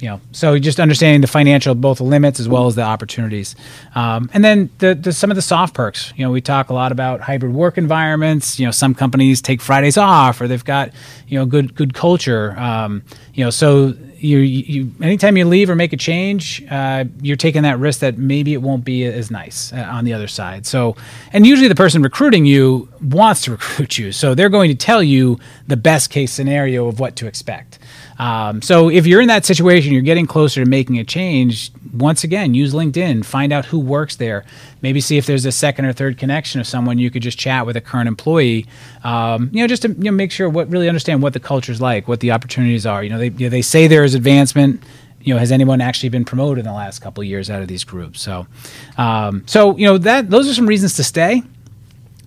you 0.00 0.08
know, 0.08 0.20
so 0.30 0.58
just 0.58 0.78
understanding 0.78 1.20
the 1.20 1.26
financial, 1.26 1.74
both 1.74 1.98
the 1.98 2.04
limits 2.04 2.38
as 2.38 2.48
well 2.48 2.66
as 2.66 2.76
the 2.76 2.82
opportunities, 2.82 3.56
um, 3.94 4.30
and 4.32 4.44
then 4.44 4.70
the, 4.78 4.94
the, 4.94 5.12
some 5.12 5.30
of 5.30 5.34
the 5.34 5.42
soft 5.42 5.74
perks. 5.74 6.12
You 6.16 6.24
know, 6.24 6.30
we 6.30 6.40
talk 6.40 6.70
a 6.70 6.74
lot 6.74 6.92
about 6.92 7.20
hybrid 7.20 7.52
work 7.52 7.76
environments. 7.78 8.60
You 8.60 8.66
know, 8.66 8.70
some 8.70 8.94
companies 8.94 9.42
take 9.42 9.60
Fridays 9.60 9.96
off, 9.96 10.40
or 10.40 10.46
they've 10.46 10.64
got 10.64 10.92
you 11.26 11.38
know 11.38 11.46
good 11.46 11.74
good 11.74 11.94
culture. 11.94 12.56
Um, 12.58 13.02
you 13.34 13.44
know, 13.44 13.50
so 13.50 13.94
you, 14.18 14.38
you 14.38 14.92
anytime 15.00 15.36
you 15.36 15.44
leave 15.44 15.70
or 15.70 15.74
make 15.74 15.92
a 15.92 15.96
change, 15.96 16.64
uh, 16.70 17.04
you're 17.20 17.36
taking 17.36 17.62
that 17.62 17.78
risk 17.78 18.00
that 18.00 18.18
maybe 18.18 18.52
it 18.52 18.62
won't 18.62 18.84
be 18.84 19.04
as 19.04 19.30
nice 19.30 19.72
uh, 19.72 19.88
on 19.90 20.04
the 20.04 20.12
other 20.12 20.28
side. 20.28 20.66
So, 20.66 20.96
and 21.32 21.46
usually 21.46 21.68
the 21.68 21.74
person 21.74 22.02
recruiting 22.02 22.46
you 22.46 22.88
wants 23.00 23.42
to 23.42 23.50
recruit 23.52 23.98
you, 23.98 24.12
so 24.12 24.34
they're 24.34 24.48
going 24.48 24.70
to 24.70 24.76
tell 24.76 25.02
you 25.02 25.38
the 25.66 25.76
best 25.76 26.10
case 26.10 26.32
scenario 26.32 26.86
of 26.86 27.00
what 27.00 27.16
to 27.16 27.26
expect. 27.26 27.77
Um, 28.18 28.60
so 28.62 28.90
if 28.90 29.06
you're 29.06 29.20
in 29.20 29.28
that 29.28 29.44
situation, 29.44 29.92
you're 29.92 30.02
getting 30.02 30.26
closer 30.26 30.64
to 30.64 30.68
making 30.68 30.98
a 30.98 31.04
change. 31.04 31.70
Once 31.92 32.24
again, 32.24 32.52
use 32.52 32.74
LinkedIn, 32.74 33.24
find 33.24 33.52
out 33.52 33.66
who 33.66 33.78
works 33.78 34.16
there. 34.16 34.44
Maybe 34.82 35.00
see 35.00 35.16
if 35.16 35.26
there's 35.26 35.44
a 35.44 35.52
second 35.52 35.84
or 35.84 35.92
third 35.92 36.18
connection 36.18 36.60
of 36.60 36.66
someone 36.66 36.98
you 36.98 37.10
could 37.10 37.22
just 37.22 37.38
chat 37.38 37.64
with 37.64 37.76
a 37.76 37.80
current 37.80 38.08
employee. 38.08 38.66
Um, 39.04 39.50
you 39.52 39.60
know, 39.60 39.68
just 39.68 39.82
to 39.82 39.88
you 39.88 40.04
know, 40.04 40.10
make 40.10 40.32
sure 40.32 40.48
what 40.48 40.68
really 40.68 40.88
understand 40.88 41.22
what 41.22 41.32
the 41.32 41.40
culture's 41.40 41.80
like, 41.80 42.08
what 42.08 42.20
the 42.20 42.32
opportunities 42.32 42.86
are. 42.86 43.02
You 43.02 43.10
know, 43.10 43.18
they 43.18 43.28
you 43.28 43.46
know, 43.46 43.50
they 43.50 43.62
say 43.62 43.86
there's 43.86 44.14
advancement 44.14 44.82
you 45.20 45.34
know, 45.34 45.40
has 45.40 45.50
anyone 45.52 45.80
actually 45.80 46.08
been 46.08 46.24
promoted 46.24 46.60
in 46.60 46.64
the 46.64 46.72
last 46.72 47.00
couple 47.00 47.22
years 47.24 47.50
out 47.50 47.60
of 47.60 47.68
these 47.68 47.84
groups? 47.84 48.20
So, 48.20 48.46
um, 48.96 49.42
so 49.46 49.76
you 49.76 49.84
know 49.86 49.98
that 49.98 50.30
those 50.30 50.48
are 50.48 50.54
some 50.54 50.66
reasons 50.66 50.94
to 50.94 51.04
stay 51.04 51.42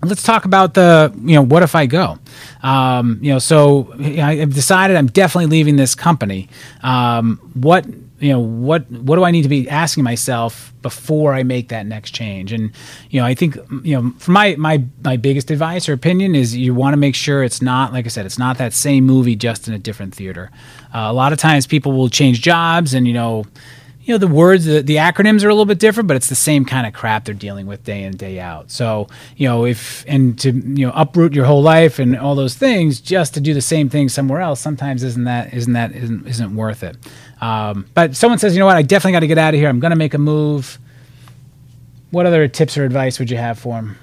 let's 0.03 0.23
talk 0.23 0.45
about 0.45 0.73
the 0.73 1.13
you 1.23 1.35
know 1.35 1.41
what 1.43 1.63
if 1.63 1.75
i 1.75 1.85
go? 1.85 2.17
Um, 2.63 3.19
you 3.21 3.31
know 3.31 3.39
so 3.39 3.93
i've 3.99 4.53
decided 4.53 4.97
i'm 4.97 5.07
definitely 5.07 5.47
leaving 5.47 5.75
this 5.75 5.95
company. 5.95 6.49
Um, 6.83 7.37
what 7.53 7.85
you 8.19 8.29
know 8.29 8.39
what 8.39 8.89
what 8.91 9.15
do 9.15 9.23
i 9.23 9.31
need 9.31 9.41
to 9.41 9.49
be 9.49 9.67
asking 9.69 10.03
myself 10.03 10.71
before 10.81 11.33
i 11.33 11.43
make 11.43 11.69
that 11.69 11.85
next 11.85 12.11
change? 12.11 12.51
And 12.53 12.71
you 13.09 13.19
know 13.19 13.25
i 13.25 13.33
think 13.33 13.55
you 13.83 13.99
know 13.99 14.13
for 14.19 14.31
my 14.31 14.55
my 14.57 14.83
my 15.03 15.17
biggest 15.17 15.51
advice 15.51 15.89
or 15.89 15.93
opinion 15.93 16.35
is 16.35 16.55
you 16.55 16.73
want 16.73 16.93
to 16.93 16.97
make 16.97 17.15
sure 17.15 17.43
it's 17.43 17.61
not 17.61 17.93
like 17.93 18.05
i 18.05 18.09
said 18.09 18.25
it's 18.25 18.39
not 18.39 18.57
that 18.57 18.73
same 18.73 19.05
movie 19.05 19.35
just 19.35 19.67
in 19.67 19.73
a 19.73 19.79
different 19.79 20.15
theater. 20.15 20.51
Uh, 20.93 21.07
a 21.09 21.13
lot 21.13 21.31
of 21.33 21.39
times 21.39 21.65
people 21.65 21.93
will 21.93 22.09
change 22.09 22.41
jobs 22.41 22.93
and 22.93 23.07
you 23.07 23.13
know 23.13 23.45
you 24.03 24.13
know 24.13 24.17
the 24.17 24.27
words 24.27 24.65
the, 24.65 24.81
the 24.81 24.95
acronyms 24.95 25.43
are 25.43 25.49
a 25.49 25.53
little 25.53 25.65
bit 25.65 25.79
different 25.79 26.07
but 26.07 26.17
it's 26.17 26.29
the 26.29 26.35
same 26.35 26.65
kind 26.65 26.87
of 26.87 26.93
crap 26.93 27.25
they're 27.25 27.35
dealing 27.35 27.67
with 27.67 27.83
day 27.83 28.03
in 28.03 28.15
day 28.17 28.39
out 28.39 28.71
so 28.71 29.07
you 29.37 29.47
know 29.47 29.65
if 29.65 30.03
and 30.07 30.39
to 30.39 30.51
you 30.51 30.85
know 30.85 30.91
uproot 30.95 31.33
your 31.33 31.45
whole 31.45 31.61
life 31.61 31.99
and 31.99 32.17
all 32.17 32.35
those 32.35 32.55
things 32.55 32.99
just 32.99 33.33
to 33.33 33.39
do 33.39 33.53
the 33.53 33.61
same 33.61 33.89
thing 33.89 34.09
somewhere 34.09 34.41
else 34.41 34.59
sometimes 34.59 35.03
isn't 35.03 35.25
that 35.25 35.53
isn't 35.53 35.73
that 35.73 35.91
isn't, 35.93 36.27
isn't 36.27 36.55
worth 36.55 36.83
it 36.83 36.97
Um, 37.41 37.87
but 37.95 38.15
someone 38.15 38.37
says, 38.37 38.53
you 38.53 38.59
know 38.59 38.67
what, 38.67 38.77
I 38.77 38.83
definitely 38.83 39.13
got 39.13 39.21
to 39.21 39.27
get 39.27 39.39
out 39.39 39.53
of 39.55 39.59
here. 39.59 39.67
I'm 39.67 39.79
going 39.79 39.89
to 39.91 39.97
make 39.97 40.13
a 40.13 40.19
move. 40.19 40.77
What 42.11 42.27
other 42.27 42.47
tips 42.47 42.77
or 42.77 42.85
advice 42.85 43.17
would 43.17 43.31
you 43.31 43.37
have 43.37 43.57
for 43.57 43.75
them? 43.75 43.97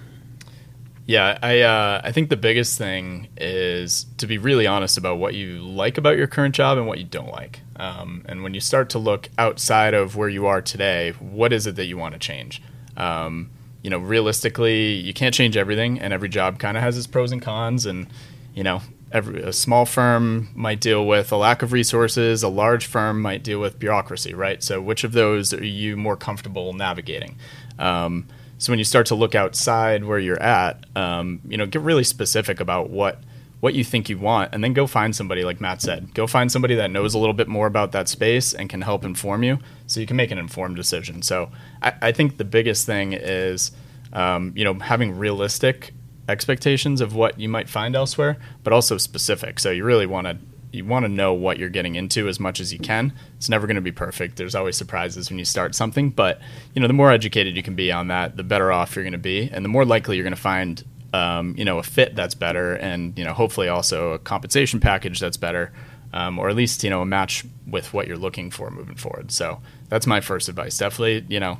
Yeah, 1.07 1.39
I 1.41 1.61
uh, 1.61 2.01
I 2.05 2.13
think 2.13 2.29
the 2.31 2.37
biggest 2.37 2.77
thing 2.79 3.29
is 3.37 4.07
to 4.19 4.27
be 4.27 4.39
really 4.39 4.67
honest 4.67 4.99
about 4.99 5.19
what 5.19 5.35
you 5.35 5.59
like 5.61 5.99
about 5.99 6.17
your 6.17 6.27
current 6.27 6.55
job 6.55 6.79
and 6.79 6.87
what 6.87 6.99
you 6.99 7.05
don't 7.05 7.31
like. 7.31 7.61
Um, 7.79 8.25
and 8.27 8.43
when 8.43 8.55
you 8.55 8.61
start 8.61 8.91
to 8.91 8.99
look 8.99 9.29
outside 9.39 9.95
of 9.95 10.17
where 10.17 10.29
you 10.29 10.47
are 10.47 10.61
today, 10.61 11.13
what 11.21 11.53
is 11.53 11.67
it 11.67 11.77
that 11.77 11.87
you 11.87 11.97
want 11.97 12.15
to 12.15 12.19
change? 12.19 12.63
Um, 12.97 13.51
you 13.83 13.91
know, 13.91 13.99
realistically, 13.99 14.93
you 14.95 15.15
can't 15.15 15.35
change 15.35 15.57
everything, 15.57 16.01
and 16.01 16.13
every 16.13 16.29
job 16.29 16.59
kind 16.59 16.77
of 16.77 16.83
has 16.83 16.99
its 16.99 17.07
pros 17.07 17.31
and 17.31 17.41
cons. 17.41 17.87
And 17.87 18.09
you 18.55 18.65
know, 18.65 18.83
every 19.13 19.43
a 19.43 19.53
small 19.53 19.87
firm 19.87 20.49
might 20.55 20.81
deal 20.81 21.07
with 21.07 21.31
a 21.31 21.37
lack 21.37 21.63
of 21.63 21.73
resources, 21.73 22.43
a 22.43 22.49
large 22.49 22.87
firm 22.87 23.23
might 23.23 23.43
deal 23.43 23.61
with 23.61 23.79
bureaucracy, 23.79 24.35
right? 24.35 24.63
So, 24.63 24.81
which 24.81 25.05
of 25.05 25.13
those 25.13 25.55
are 25.55 25.65
you 25.65 25.97
more 25.97 26.17
comfortable 26.17 26.73
navigating? 26.73 27.37
Um, 27.79 28.27
so 28.59 28.73
when 28.73 28.81
you 28.81 28.85
start 28.85 29.07
to 29.07 29.15
look 29.15 29.37
outside 29.37 30.05
where 30.05 30.19
you're 30.19 30.43
at, 30.43 30.85
um, 30.97 31.41
you 31.49 31.57
know, 31.57 31.67
get 31.67 31.81
really 31.83 32.03
specific 32.03 32.59
about 32.59 32.91
what 32.91 33.23
what 33.61 33.75
you 33.75 33.83
think 33.83 34.09
you 34.09 34.19
want, 34.19 34.55
and 34.55 34.63
then 34.63 34.73
go 34.73 34.87
find 34.87 35.15
somebody 35.15 35.45
like 35.45 35.61
Matt 35.61 35.83
said. 35.83 36.15
Go 36.15 36.27
find 36.27 36.51
somebody 36.51 36.75
that 36.77 36.91
knows 36.91 37.15
a 37.15 37.19
little 37.19 37.35
bit 37.35 37.49
more 37.49 37.67
about 37.67 37.93
that 37.93 38.09
space 38.09 38.55
and 38.55 38.71
can 38.71 38.83
help 38.83 39.05
inform 39.05 39.43
you, 39.43 39.59
so 39.87 40.01
you 40.01 40.07
can 40.07 40.17
make 40.17 40.31
an 40.31 40.39
informed 40.39 40.77
decision. 40.77 41.23
So 41.23 41.51
I, 41.83 41.93
I 42.03 42.13
think 42.13 42.37
the 42.37 42.45
biggest 42.45 42.87
thing 42.87 43.13
is, 43.13 43.73
um, 44.13 44.53
you 44.55 44.65
know, 44.65 44.75
having 44.75 45.19
realistic 45.19 45.93
expectations 46.29 47.01
of 47.01 47.15
what 47.15 47.41
you 47.41 47.49
might 47.49 47.69
find 47.69 47.97
elsewhere, 47.97 48.37
but 48.63 48.73
also 48.73 48.99
specific. 48.99 49.59
So 49.59 49.71
you 49.71 49.85
really 49.85 50.07
want 50.07 50.27
to 50.27 50.39
you 50.71 50.85
want 50.85 51.05
to 51.05 51.09
know 51.09 51.33
what 51.33 51.59
you're 51.59 51.69
getting 51.69 51.95
into 51.95 52.29
as 52.29 52.39
much 52.39 52.61
as 52.61 52.73
you 52.73 52.79
can. 52.79 53.13
It's 53.37 53.49
never 53.49 53.67
going 53.67 53.77
to 53.77 53.81
be 53.81 53.91
perfect. 53.93 54.37
There's 54.37 54.55
always 54.55 54.77
surprises 54.77 55.31
when 55.31 55.39
you 55.39 55.45
start 55.45 55.75
something, 55.75 56.11
but 56.11 56.41
you 56.75 56.81
know, 56.83 56.87
the 56.87 56.93
more 56.93 57.11
educated 57.11 57.57
you 57.57 57.63
can 57.63 57.75
be 57.75 57.91
on 57.91 58.09
that, 58.09 58.37
the 58.37 58.43
better 58.43 58.71
off 58.71 58.95
you're 58.95 59.03
going 59.03 59.13
to 59.13 59.19
be, 59.19 59.49
and 59.51 59.65
the 59.65 59.69
more 59.69 59.85
likely 59.85 60.17
you're 60.17 60.25
going 60.25 60.35
to 60.35 60.41
find, 60.41 60.85
um, 61.13 61.55
you 61.57 61.65
know, 61.65 61.79
a 61.79 61.83
fit 61.83 62.15
that's 62.15 62.35
better, 62.35 62.75
and 62.75 63.19
you 63.19 63.25
know, 63.25 63.33
hopefully 63.33 63.69
also 63.69 64.13
a 64.13 64.19
compensation 64.19 64.81
package 64.81 65.21
that's 65.21 65.37
better, 65.37 65.73
um, 66.13 66.39
or 66.39 66.49
at 66.49 66.57
least 66.57 66.85
you 66.85 66.91
know, 66.91 67.03
a 67.03 67.07
match 67.07 67.45
with 67.67 67.93
what 67.93 68.07
you're 68.07 68.19
looking 68.19 68.51
for 68.51 68.71
moving 68.71 68.97
forward. 68.97 69.31
So 69.31 69.61
that's 69.89 70.07
my 70.07 70.21
first 70.21 70.49
advice. 70.49 70.77
Definitely, 70.77 71.25
you 71.29 71.41
know, 71.41 71.59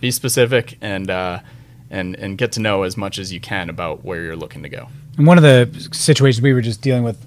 be 0.00 0.10
specific 0.10 0.78
and 0.80 1.10
uh, 1.10 1.40
and 1.90 2.16
and 2.16 2.36
get 2.36 2.52
to 2.52 2.60
know 2.60 2.82
as 2.82 2.96
much 2.96 3.18
as 3.18 3.32
you 3.32 3.40
can 3.40 3.70
about 3.70 4.04
where 4.04 4.22
you're 4.22 4.36
looking 4.36 4.62
to 4.62 4.68
go. 4.68 4.88
And 5.16 5.26
one 5.26 5.38
of 5.38 5.42
the 5.42 5.88
situations 5.92 6.42
we 6.42 6.52
were 6.52 6.62
just 6.62 6.80
dealing 6.80 7.02
with 7.02 7.18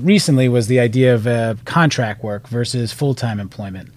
recently 0.00 0.48
was 0.48 0.66
the 0.66 0.80
idea 0.80 1.14
of 1.14 1.26
uh, 1.26 1.54
contract 1.64 2.22
work 2.22 2.48
versus 2.48 2.92
full 2.92 3.14
time 3.14 3.40
employment. 3.40 3.90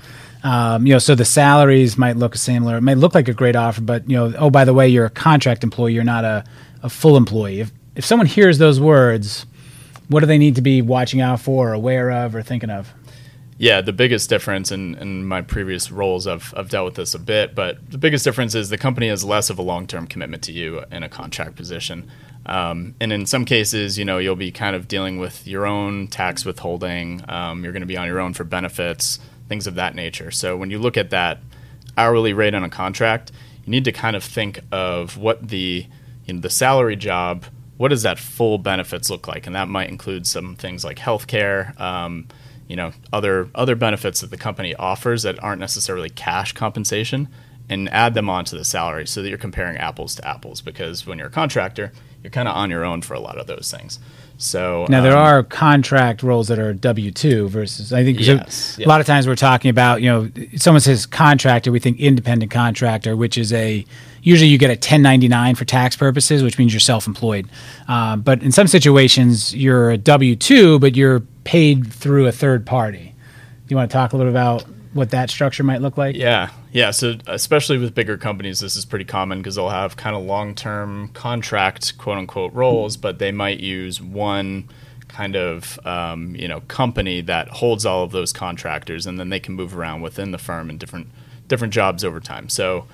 Um, 0.43 0.87
you 0.87 0.93
know, 0.93 0.99
so 0.99 1.13
the 1.13 1.25
salaries 1.25 1.97
might 1.97 2.17
look 2.17 2.35
similar. 2.35 2.77
It 2.77 2.81
might 2.81 2.97
look 2.97 3.13
like 3.13 3.27
a 3.27 3.33
great 3.33 3.55
offer, 3.55 3.81
but 3.81 4.09
you 4.09 4.15
know, 4.15 4.33
oh, 4.37 4.49
by 4.49 4.65
the 4.65 4.73
way, 4.73 4.87
you're 4.87 5.05
a 5.05 5.11
contract 5.11 5.63
employee. 5.63 5.93
You're 5.93 6.03
not 6.03 6.25
a, 6.25 6.43
a 6.83 6.89
full 6.89 7.17
employee. 7.17 7.61
If 7.61 7.71
if 7.95 8.05
someone 8.05 8.27
hears 8.27 8.57
those 8.57 8.79
words, 8.79 9.45
what 10.07 10.21
do 10.21 10.25
they 10.25 10.37
need 10.37 10.55
to 10.55 10.61
be 10.61 10.81
watching 10.81 11.21
out 11.21 11.41
for, 11.41 11.69
or 11.69 11.73
aware 11.73 12.09
of, 12.09 12.35
or 12.35 12.41
thinking 12.41 12.69
of? 12.69 12.93
Yeah, 13.57 13.81
the 13.81 13.93
biggest 13.93 14.27
difference 14.27 14.71
in, 14.71 14.95
in 14.95 15.25
my 15.25 15.41
previous 15.41 15.91
roles, 15.91 16.25
I've, 16.25 16.51
I've 16.57 16.69
dealt 16.69 16.85
with 16.85 16.95
this 16.95 17.13
a 17.13 17.19
bit, 17.19 17.53
but 17.53 17.91
the 17.91 17.99
biggest 17.99 18.23
difference 18.23 18.55
is 18.55 18.69
the 18.69 18.77
company 18.77 19.07
has 19.09 19.23
less 19.23 19.51
of 19.51 19.59
a 19.59 19.61
long 19.61 19.85
term 19.85 20.07
commitment 20.07 20.41
to 20.43 20.51
you 20.51 20.83
in 20.91 21.03
a 21.03 21.09
contract 21.09 21.55
position. 21.55 22.09
Um, 22.47 22.95
and 22.99 23.13
in 23.13 23.27
some 23.27 23.45
cases, 23.45 23.99
you 23.99 24.05
know, 24.05 24.17
you'll 24.17 24.35
be 24.35 24.51
kind 24.51 24.75
of 24.75 24.87
dealing 24.87 25.19
with 25.19 25.45
your 25.45 25.67
own 25.67 26.07
tax 26.07 26.43
withholding. 26.43 27.23
Um, 27.29 27.63
you're 27.63 27.71
going 27.71 27.81
to 27.81 27.87
be 27.87 27.97
on 27.97 28.07
your 28.07 28.19
own 28.19 28.33
for 28.33 28.43
benefits, 28.43 29.19
things 29.47 29.67
of 29.67 29.75
that 29.75 29.93
nature. 29.93 30.31
So 30.31 30.57
when 30.57 30.71
you 30.71 30.79
look 30.79 30.97
at 30.97 31.11
that 31.11 31.37
hourly 31.97 32.33
rate 32.33 32.55
on 32.55 32.63
a 32.63 32.69
contract, 32.69 33.31
you 33.63 33.69
need 33.69 33.85
to 33.85 33.91
kind 33.91 34.15
of 34.15 34.23
think 34.23 34.61
of 34.71 35.17
what 35.17 35.49
the 35.49 35.85
you 36.25 36.33
know, 36.33 36.39
the 36.39 36.49
salary 36.49 36.95
job. 36.95 37.45
What 37.77 37.89
does 37.89 38.03
that 38.03 38.19
full 38.19 38.57
benefits 38.57 39.09
look 39.09 39.27
like? 39.27 39.47
And 39.47 39.55
that 39.55 39.67
might 39.67 39.89
include 39.89 40.27
some 40.27 40.55
things 40.55 40.83
like 40.83 40.97
healthcare, 40.97 41.79
um, 41.79 42.27
you 42.67 42.75
know, 42.75 42.91
other 43.11 43.49
other 43.55 43.75
benefits 43.75 44.21
that 44.21 44.29
the 44.29 44.37
company 44.37 44.75
offers 44.75 45.23
that 45.23 45.41
aren't 45.43 45.59
necessarily 45.59 46.09
cash 46.09 46.53
compensation, 46.53 47.27
and 47.69 47.89
add 47.89 48.13
them 48.13 48.29
onto 48.29 48.57
the 48.57 48.63
salary 48.63 49.07
so 49.07 49.21
that 49.21 49.29
you're 49.29 49.37
comparing 49.37 49.77
apples 49.77 50.15
to 50.15 50.27
apples. 50.27 50.61
Because 50.61 51.07
when 51.07 51.17
you're 51.17 51.27
a 51.27 51.31
contractor, 51.31 51.91
you're 52.21 52.31
kind 52.31 52.47
of 52.47 52.55
on 52.55 52.69
your 52.69 52.85
own 52.85 53.01
for 53.01 53.13
a 53.13 53.19
lot 53.19 53.37
of 53.37 53.47
those 53.47 53.73
things. 53.75 53.99
So 54.41 54.87
now 54.89 55.01
there 55.01 55.15
um, 55.15 55.19
are 55.19 55.43
contract 55.43 56.23
roles 56.23 56.47
that 56.47 56.57
are 56.57 56.73
W 56.73 57.11
two 57.11 57.47
versus 57.49 57.93
I 57.93 58.03
think 58.03 58.19
yes, 58.19 58.79
a 58.79 58.87
lot 58.87 58.99
of 58.99 59.05
times 59.05 59.27
we're 59.27 59.35
talking 59.35 59.69
about 59.69 60.01
you 60.01 60.09
know 60.09 60.31
someone 60.55 60.81
says 60.81 61.05
contractor 61.05 61.71
we 61.71 61.79
think 61.79 61.99
independent 61.99 62.51
contractor 62.51 63.15
which 63.15 63.37
is 63.37 63.53
a 63.53 63.85
usually 64.23 64.49
you 64.49 64.57
get 64.57 64.69
a 64.69 64.73
1099 64.73 65.55
for 65.55 65.65
tax 65.65 65.95
purposes 65.95 66.41
which 66.41 66.57
means 66.57 66.73
you're 66.73 66.79
self 66.79 67.05
employed 67.05 67.47
uh, 67.87 68.15
but 68.15 68.41
in 68.41 68.51
some 68.51 68.65
situations 68.65 69.55
you're 69.55 69.91
a 69.91 69.97
W 69.97 70.35
two 70.35 70.79
but 70.79 70.95
you're 70.95 71.21
paid 71.43 71.91
through 71.91 72.27
a 72.27 72.31
third 72.31 72.65
party. 72.65 73.13
Do 73.67 73.73
you 73.73 73.77
want 73.77 73.89
to 73.89 73.93
talk 73.93 74.13
a 74.13 74.17
little 74.17 74.31
bit 74.31 74.39
about 74.39 74.63
what 74.93 75.11
that 75.11 75.29
structure 75.29 75.63
might 75.63 75.81
look 75.81 75.97
like? 75.97 76.15
Yeah, 76.15 76.49
yeah. 76.71 76.91
So 76.91 77.15
especially 77.27 77.77
with 77.77 77.93
bigger 77.93 78.17
companies, 78.17 78.59
this 78.59 78.75
is 78.75 78.85
pretty 78.85 79.05
common 79.05 79.39
because 79.39 79.55
they'll 79.55 79.69
have 79.69 79.97
kind 79.97 80.15
of 80.15 80.23
long-term 80.23 81.09
contract, 81.09 81.97
quote 81.97 82.17
unquote, 82.17 82.53
roles, 82.53 82.97
but 82.97 83.19
they 83.19 83.31
might 83.31 83.59
use 83.59 84.01
one 84.01 84.69
kind 85.07 85.35
of 85.35 85.79
um, 85.85 86.35
you 86.35 86.47
know 86.47 86.61
company 86.61 87.19
that 87.21 87.49
holds 87.49 87.85
all 87.85 88.03
of 88.03 88.11
those 88.11 88.31
contractors, 88.31 89.05
and 89.05 89.19
then 89.19 89.29
they 89.29 89.39
can 89.39 89.53
move 89.53 89.77
around 89.77 90.01
within 90.01 90.31
the 90.31 90.37
firm 90.37 90.69
in 90.69 90.77
different 90.77 91.07
different 91.47 91.73
jobs 91.73 92.03
over 92.03 92.19
time. 92.19 92.47
So 92.47 92.87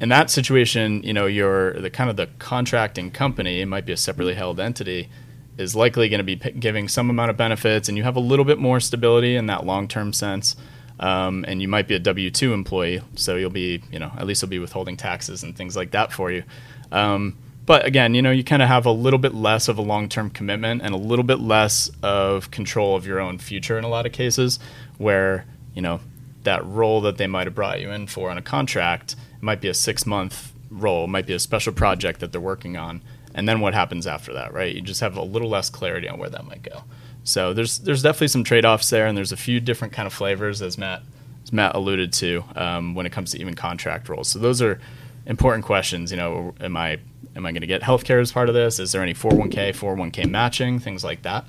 in 0.00 0.08
that 0.08 0.30
situation, 0.30 1.02
you 1.02 1.12
know, 1.12 1.26
you're 1.26 1.72
the 1.80 1.90
kind 1.90 2.10
of 2.10 2.16
the 2.16 2.28
contracting 2.38 3.10
company. 3.10 3.60
It 3.60 3.66
might 3.66 3.86
be 3.86 3.92
a 3.92 3.96
separately 3.96 4.34
held 4.34 4.60
entity 4.60 5.08
is 5.56 5.76
likely 5.76 6.08
going 6.08 6.18
to 6.18 6.24
be 6.24 6.36
p- 6.36 6.50
giving 6.50 6.88
some 6.88 7.10
amount 7.10 7.30
of 7.30 7.36
benefits, 7.36 7.88
and 7.88 7.96
you 7.96 8.04
have 8.04 8.16
a 8.16 8.20
little 8.20 8.44
bit 8.44 8.58
more 8.58 8.80
stability 8.80 9.36
in 9.36 9.46
that 9.46 9.64
long-term 9.64 10.12
sense 10.12 10.56
um, 11.00 11.44
and 11.48 11.60
you 11.60 11.68
might 11.68 11.88
be 11.88 11.94
a 11.94 11.98
W 11.98 12.30
two 12.30 12.52
employee, 12.52 13.02
so 13.14 13.36
you'll 13.36 13.50
be, 13.50 13.82
you 13.90 13.98
know, 13.98 14.12
at 14.16 14.26
least 14.26 14.42
you'll 14.42 14.48
be 14.50 14.58
withholding 14.58 14.96
taxes 14.96 15.42
and 15.42 15.56
things 15.56 15.76
like 15.76 15.90
that 15.92 16.12
for 16.12 16.30
you. 16.30 16.44
Um, 16.92 17.36
but 17.66 17.86
again, 17.86 18.14
you 18.14 18.22
know, 18.22 18.30
you 18.30 18.44
kind 18.44 18.62
of 18.62 18.68
have 18.68 18.84
a 18.84 18.92
little 18.92 19.18
bit 19.18 19.34
less 19.34 19.68
of 19.68 19.78
a 19.78 19.82
long 19.82 20.08
term 20.08 20.30
commitment 20.30 20.82
and 20.82 20.94
a 20.94 20.98
little 20.98 21.24
bit 21.24 21.40
less 21.40 21.90
of 22.02 22.50
control 22.50 22.94
of 22.94 23.06
your 23.06 23.20
own 23.20 23.38
future 23.38 23.78
in 23.78 23.84
a 23.84 23.88
lot 23.88 24.06
of 24.06 24.12
cases, 24.12 24.58
where 24.98 25.46
you 25.74 25.82
know 25.82 26.00
that 26.42 26.64
role 26.64 27.00
that 27.00 27.16
they 27.16 27.26
might 27.26 27.46
have 27.46 27.54
brought 27.54 27.80
you 27.80 27.90
in 27.90 28.06
for 28.06 28.30
on 28.30 28.36
a 28.36 28.42
contract 28.42 29.16
it 29.36 29.42
might 29.42 29.60
be 29.60 29.68
a 29.68 29.74
six 29.74 30.06
month 30.06 30.52
role, 30.70 31.04
it 31.04 31.08
might 31.08 31.26
be 31.26 31.32
a 31.32 31.38
special 31.38 31.72
project 31.72 32.20
that 32.20 32.32
they're 32.32 32.40
working 32.40 32.76
on, 32.76 33.02
and 33.34 33.48
then 33.48 33.60
what 33.60 33.74
happens 33.74 34.06
after 34.06 34.32
that, 34.34 34.52
right? 34.52 34.74
You 34.74 34.80
just 34.80 35.00
have 35.00 35.16
a 35.16 35.22
little 35.22 35.48
less 35.48 35.70
clarity 35.70 36.08
on 36.08 36.18
where 36.18 36.30
that 36.30 36.46
might 36.46 36.62
go. 36.62 36.84
So 37.24 37.54
there's 37.54 37.78
there's 37.78 38.02
definitely 38.02 38.28
some 38.28 38.44
trade 38.44 38.64
offs 38.64 38.90
there, 38.90 39.06
and 39.06 39.16
there's 39.16 39.32
a 39.32 39.36
few 39.36 39.58
different 39.58 39.92
kind 39.92 40.06
of 40.06 40.12
flavors 40.12 40.62
as 40.62 40.78
Matt 40.78 41.02
as 41.42 41.52
Matt 41.52 41.74
alluded 41.74 42.12
to 42.14 42.44
um, 42.54 42.94
when 42.94 43.06
it 43.06 43.12
comes 43.12 43.32
to 43.32 43.40
even 43.40 43.54
contract 43.54 44.08
roles. 44.08 44.28
So 44.28 44.38
those 44.38 44.62
are 44.62 44.80
important 45.26 45.64
questions. 45.64 46.10
You 46.10 46.18
know, 46.18 46.54
am 46.60 46.76
I 46.76 46.98
am 47.34 47.46
I 47.46 47.52
going 47.52 47.62
to 47.62 47.66
get 47.66 47.82
healthcare 47.82 48.20
as 48.20 48.30
part 48.30 48.48
of 48.48 48.54
this? 48.54 48.78
Is 48.78 48.92
there 48.92 49.02
any 49.02 49.14
401k 49.14 49.70
401k 49.70 50.30
matching 50.30 50.78
things 50.78 51.02
like 51.02 51.22
that? 51.22 51.46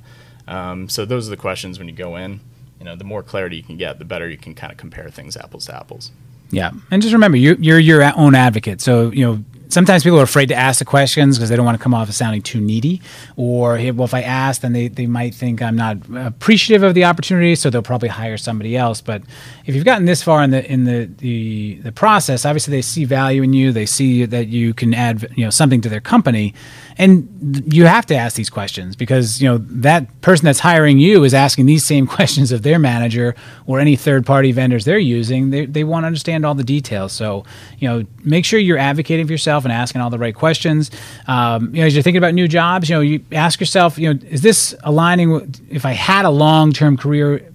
Um, 0.47 0.89
so 0.89 1.05
those 1.05 1.27
are 1.27 1.31
the 1.31 1.37
questions 1.37 1.77
when 1.77 1.87
you 1.87 1.93
go 1.93 2.15
in. 2.15 2.39
You 2.79 2.85
know, 2.85 2.95
the 2.95 3.03
more 3.03 3.23
clarity 3.23 3.57
you 3.57 3.63
can 3.63 3.77
get, 3.77 3.99
the 3.99 4.05
better 4.05 4.29
you 4.29 4.37
can 4.37 4.53
kind 4.53 4.71
of 4.71 4.77
compare 4.77 5.09
things 5.09 5.35
apples 5.37 5.65
to 5.65 5.75
apples. 5.75 6.11
Yeah, 6.51 6.71
and 6.91 7.01
just 7.01 7.13
remember, 7.13 7.37
you're, 7.37 7.55
you're 7.55 7.79
your 7.79 8.03
own 8.15 8.35
advocate. 8.35 8.79
So 8.79 9.09
you 9.11 9.25
know, 9.25 9.43
sometimes 9.69 10.03
people 10.03 10.19
are 10.19 10.23
afraid 10.23 10.47
to 10.47 10.55
ask 10.55 10.79
the 10.79 10.85
questions 10.85 11.37
because 11.37 11.49
they 11.49 11.55
don't 11.55 11.65
want 11.65 11.77
to 11.77 11.83
come 11.83 11.93
off 11.93 12.09
as 12.09 12.15
sounding 12.15 12.41
too 12.41 12.59
needy. 12.59 13.01
Or, 13.35 13.77
hey, 13.77 13.91
well, 13.91 14.05
if 14.05 14.13
I 14.13 14.21
ask, 14.21 14.61
then 14.61 14.73
they, 14.73 14.87
they 14.87 15.07
might 15.07 15.33
think 15.33 15.61
I'm 15.61 15.75
not 15.75 15.97
appreciative 16.15 16.83
of 16.83 16.93
the 16.93 17.05
opportunity, 17.05 17.55
so 17.55 17.69
they'll 17.69 17.81
probably 17.81 18.09
hire 18.09 18.37
somebody 18.37 18.75
else. 18.75 19.01
But 19.01 19.23
if 19.65 19.75
you've 19.75 19.85
gotten 19.85 20.05
this 20.05 20.21
far 20.21 20.43
in 20.43 20.51
the 20.51 20.69
in 20.71 20.83
the, 20.85 21.09
the, 21.17 21.75
the 21.83 21.91
process, 21.91 22.45
obviously 22.45 22.71
they 22.71 22.81
see 22.81 23.05
value 23.05 23.43
in 23.43 23.53
you. 23.53 23.71
They 23.71 23.85
see 23.85 24.25
that 24.25 24.47
you 24.47 24.73
can 24.73 24.93
add 24.93 25.27
you 25.35 25.45
know 25.45 25.49
something 25.49 25.81
to 25.81 25.89
their 25.89 26.01
company, 26.01 26.53
and 26.97 27.63
you 27.73 27.85
have 27.85 28.05
to 28.07 28.15
ask 28.15 28.35
these 28.35 28.49
questions 28.49 28.95
because 28.95 29.41
you 29.41 29.47
know 29.47 29.57
that 29.57 30.21
person 30.21 30.45
that's 30.45 30.59
hiring 30.59 30.99
you 30.99 31.23
is 31.23 31.33
asking 31.33 31.65
these 31.65 31.85
same 31.85 32.07
questions 32.17 32.51
of 32.51 32.63
their 32.63 32.79
manager 32.79 33.35
or 33.65 33.79
any 33.79 33.95
third 33.95 34.25
party 34.25 34.51
vendors 34.51 34.85
they're 34.85 34.97
using. 34.97 35.49
They 35.49 35.65
they 35.65 35.83
want 35.83 36.03
to 36.03 36.07
understand 36.07 36.45
all 36.45 36.55
the 36.55 36.63
details. 36.63 37.13
So 37.13 37.45
you 37.79 37.87
know, 37.87 38.05
make 38.23 38.45
sure 38.45 38.59
you're 38.59 38.77
advocating 38.77 39.25
for 39.25 39.33
yourself 39.33 39.54
and 39.63 39.71
asking 39.71 40.01
all 40.01 40.09
the 40.09 40.19
right 40.19 40.35
questions. 40.35 40.91
Um, 41.27 41.73
you 41.73 41.81
know, 41.81 41.87
as 41.87 41.93
you're 41.93 42.03
thinking 42.03 42.17
about 42.17 42.33
new 42.33 42.47
jobs, 42.47 42.89
you 42.89 42.95
know, 42.95 43.01
you 43.01 43.23
ask 43.31 43.59
yourself, 43.59 43.97
you 43.97 44.13
know, 44.13 44.19
is 44.27 44.41
this 44.41 44.75
aligning 44.83 45.31
with 45.31 45.65
if 45.69 45.85
I 45.85 45.91
had 45.91 46.25
a 46.25 46.29
long 46.29 46.73
term 46.73 46.97
career 46.97 47.49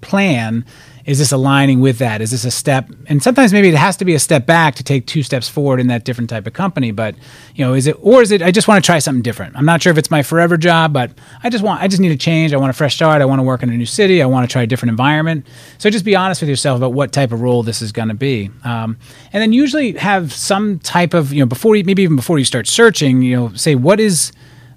plan? 0.00 0.64
Is 1.08 1.18
this 1.18 1.32
aligning 1.32 1.80
with 1.80 1.96
that? 1.98 2.20
Is 2.20 2.32
this 2.32 2.44
a 2.44 2.50
step? 2.50 2.90
And 3.06 3.22
sometimes 3.22 3.50
maybe 3.50 3.70
it 3.70 3.74
has 3.74 3.96
to 3.96 4.04
be 4.04 4.14
a 4.14 4.18
step 4.18 4.44
back 4.44 4.74
to 4.74 4.84
take 4.84 5.06
two 5.06 5.22
steps 5.22 5.48
forward 5.48 5.80
in 5.80 5.86
that 5.86 6.04
different 6.04 6.28
type 6.28 6.46
of 6.46 6.52
company. 6.52 6.90
But 6.90 7.14
you 7.54 7.64
know, 7.64 7.72
is 7.72 7.86
it 7.86 7.96
or 8.02 8.20
is 8.20 8.30
it? 8.30 8.42
I 8.42 8.50
just 8.50 8.68
want 8.68 8.84
to 8.84 8.86
try 8.86 8.98
something 8.98 9.22
different. 9.22 9.56
I'm 9.56 9.64
not 9.64 9.80
sure 9.80 9.90
if 9.90 9.96
it's 9.96 10.10
my 10.10 10.22
forever 10.22 10.58
job, 10.58 10.92
but 10.92 11.10
I 11.42 11.48
just 11.48 11.64
want 11.64 11.80
I 11.80 11.88
just 11.88 12.02
need 12.02 12.12
a 12.12 12.16
change. 12.16 12.52
I 12.52 12.58
want 12.58 12.68
a 12.68 12.74
fresh 12.74 12.94
start. 12.94 13.22
I 13.22 13.24
want 13.24 13.38
to 13.38 13.42
work 13.42 13.62
in 13.62 13.70
a 13.70 13.76
new 13.76 13.86
city. 13.86 14.22
I 14.22 14.26
want 14.26 14.46
to 14.46 14.52
try 14.52 14.60
a 14.60 14.66
different 14.66 14.90
environment. 14.90 15.46
So 15.78 15.88
just 15.88 16.04
be 16.04 16.14
honest 16.14 16.42
with 16.42 16.50
yourself 16.50 16.76
about 16.76 16.92
what 16.92 17.10
type 17.10 17.32
of 17.32 17.40
role 17.40 17.62
this 17.62 17.80
is 17.80 17.90
going 17.90 18.08
to 18.08 18.14
be, 18.14 18.50
um, 18.64 18.98
and 19.32 19.40
then 19.40 19.54
usually 19.54 19.92
have 19.92 20.34
some 20.34 20.78
type 20.78 21.14
of 21.14 21.32
you 21.32 21.40
know 21.40 21.46
before 21.46 21.74
you 21.74 21.84
maybe 21.84 22.02
even 22.02 22.16
before 22.16 22.38
you 22.38 22.44
start 22.44 22.66
searching, 22.66 23.22
you 23.22 23.34
know, 23.34 23.52
say 23.54 23.74
what 23.74 23.98
is 23.98 24.30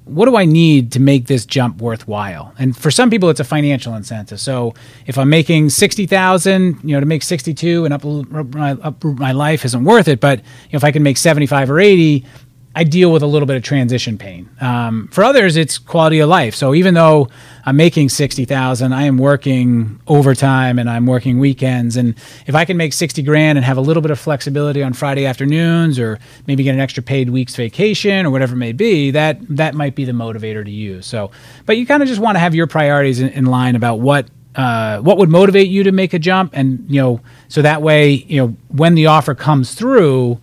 what 0.06 0.26
do 0.26 0.36
I 0.36 0.46
need 0.46 0.92
to 0.94 1.00
make 1.00 1.28
this 1.28 1.46
jump 1.46 1.82
worthwhile? 1.82 2.54
And 2.58 2.76
for 2.76 2.92
some 2.92 3.10
people, 3.10 3.30
it's 3.30 3.40
a 3.40 3.44
financial 3.44 3.94
incentive. 3.94 4.40
So 4.40 4.74
if 5.06 5.18
I'm 5.18 5.30
making 5.30 5.70
sixty 5.70 6.06
thousand, 6.06 6.80
you 6.84 6.96
know, 6.96 7.00
to 7.00 7.06
make 7.06 7.24
sixty-two 7.24 7.86
and 7.86 7.94
up, 7.94 8.04
my, 8.04 8.72
up 8.72 9.04
my 9.04 9.32
life 9.32 9.64
isn't 9.64 9.84
worth 9.84 10.08
it. 10.08 10.20
But 10.20 10.40
you 10.40 10.74
know, 10.74 10.78
if 10.78 10.84
I 10.84 10.92
can 10.92 11.04
make 11.04 11.18
seventy-five 11.18 11.70
or 11.70 11.80
eighty, 11.80 12.26
I 12.74 12.86
deal 12.86 13.12
with 13.12 13.22
a 13.22 13.28
little 13.28 13.46
bit 13.46 13.58
of 13.58 13.64
transition 13.64 14.18
pain. 14.18 14.50
Um, 14.62 15.10
for 15.12 15.26
others, 15.26 15.58
it's 15.58 15.78
quality 15.78 16.20
of 16.20 16.30
life. 16.30 16.56
So 16.56 16.74
even 16.74 16.94
though 16.94 17.28
I'm 17.66 17.76
making 17.76 18.08
sixty 18.10 18.46
thousand, 18.46 18.94
I 18.94 19.04
am 19.04 19.18
working 19.18 20.00
overtime 20.08 20.80
and 20.80 20.90
I'm 20.90 21.06
working 21.06 21.38
weekends. 21.38 21.98
And 21.98 22.16
if 22.48 22.56
I 22.56 22.64
can 22.64 22.78
make 22.78 22.94
sixty 22.94 23.24
grand 23.24 23.58
and 23.58 23.66
have 23.66 23.76
a 23.76 23.82
little 23.82 24.02
bit 24.02 24.10
of 24.10 24.20
flexibility 24.20 24.82
on 24.82 24.94
Friday 24.94 25.26
afternoons, 25.26 26.00
or 26.00 26.18
maybe 26.48 26.64
get 26.64 26.74
an 26.74 26.80
extra 26.80 27.04
paid 27.04 27.30
week's 27.30 27.58
vacation, 27.58 28.26
or 28.26 28.32
whatever 28.32 28.54
it 28.54 28.60
may 28.60 28.72
be, 28.72 29.12
that 29.12 29.40
that 29.50 29.76
might 29.76 29.94
be 29.94 30.06
the 30.06 30.14
motivator 30.14 30.64
to 30.64 30.72
use. 30.72 31.06
So, 31.06 31.32
but 31.66 31.76
you 31.76 31.86
kind 31.86 32.02
of 32.02 32.08
just 32.08 32.22
want 32.22 32.36
to 32.36 32.40
have 32.40 32.56
your 32.56 32.68
priorities 32.68 33.20
in, 33.20 33.30
in 33.30 33.48
line 33.48 33.76
about 33.76 34.00
what 34.00 34.30
uh, 34.56 35.00
what 35.00 35.18
would 35.18 35.30
motivate 35.30 35.68
you 35.68 35.84
to 35.84 35.92
make 35.92 36.14
a 36.14 36.20
jump, 36.20 36.52
and 36.54 36.86
you 36.88 37.02
know, 37.02 37.20
so 37.50 37.62
that 37.62 37.82
way, 37.82 38.12
you 38.14 38.38
know, 38.38 38.56
when 38.70 38.96
the 38.96 39.08
offer 39.08 39.36
comes 39.36 39.76
through 39.76 40.40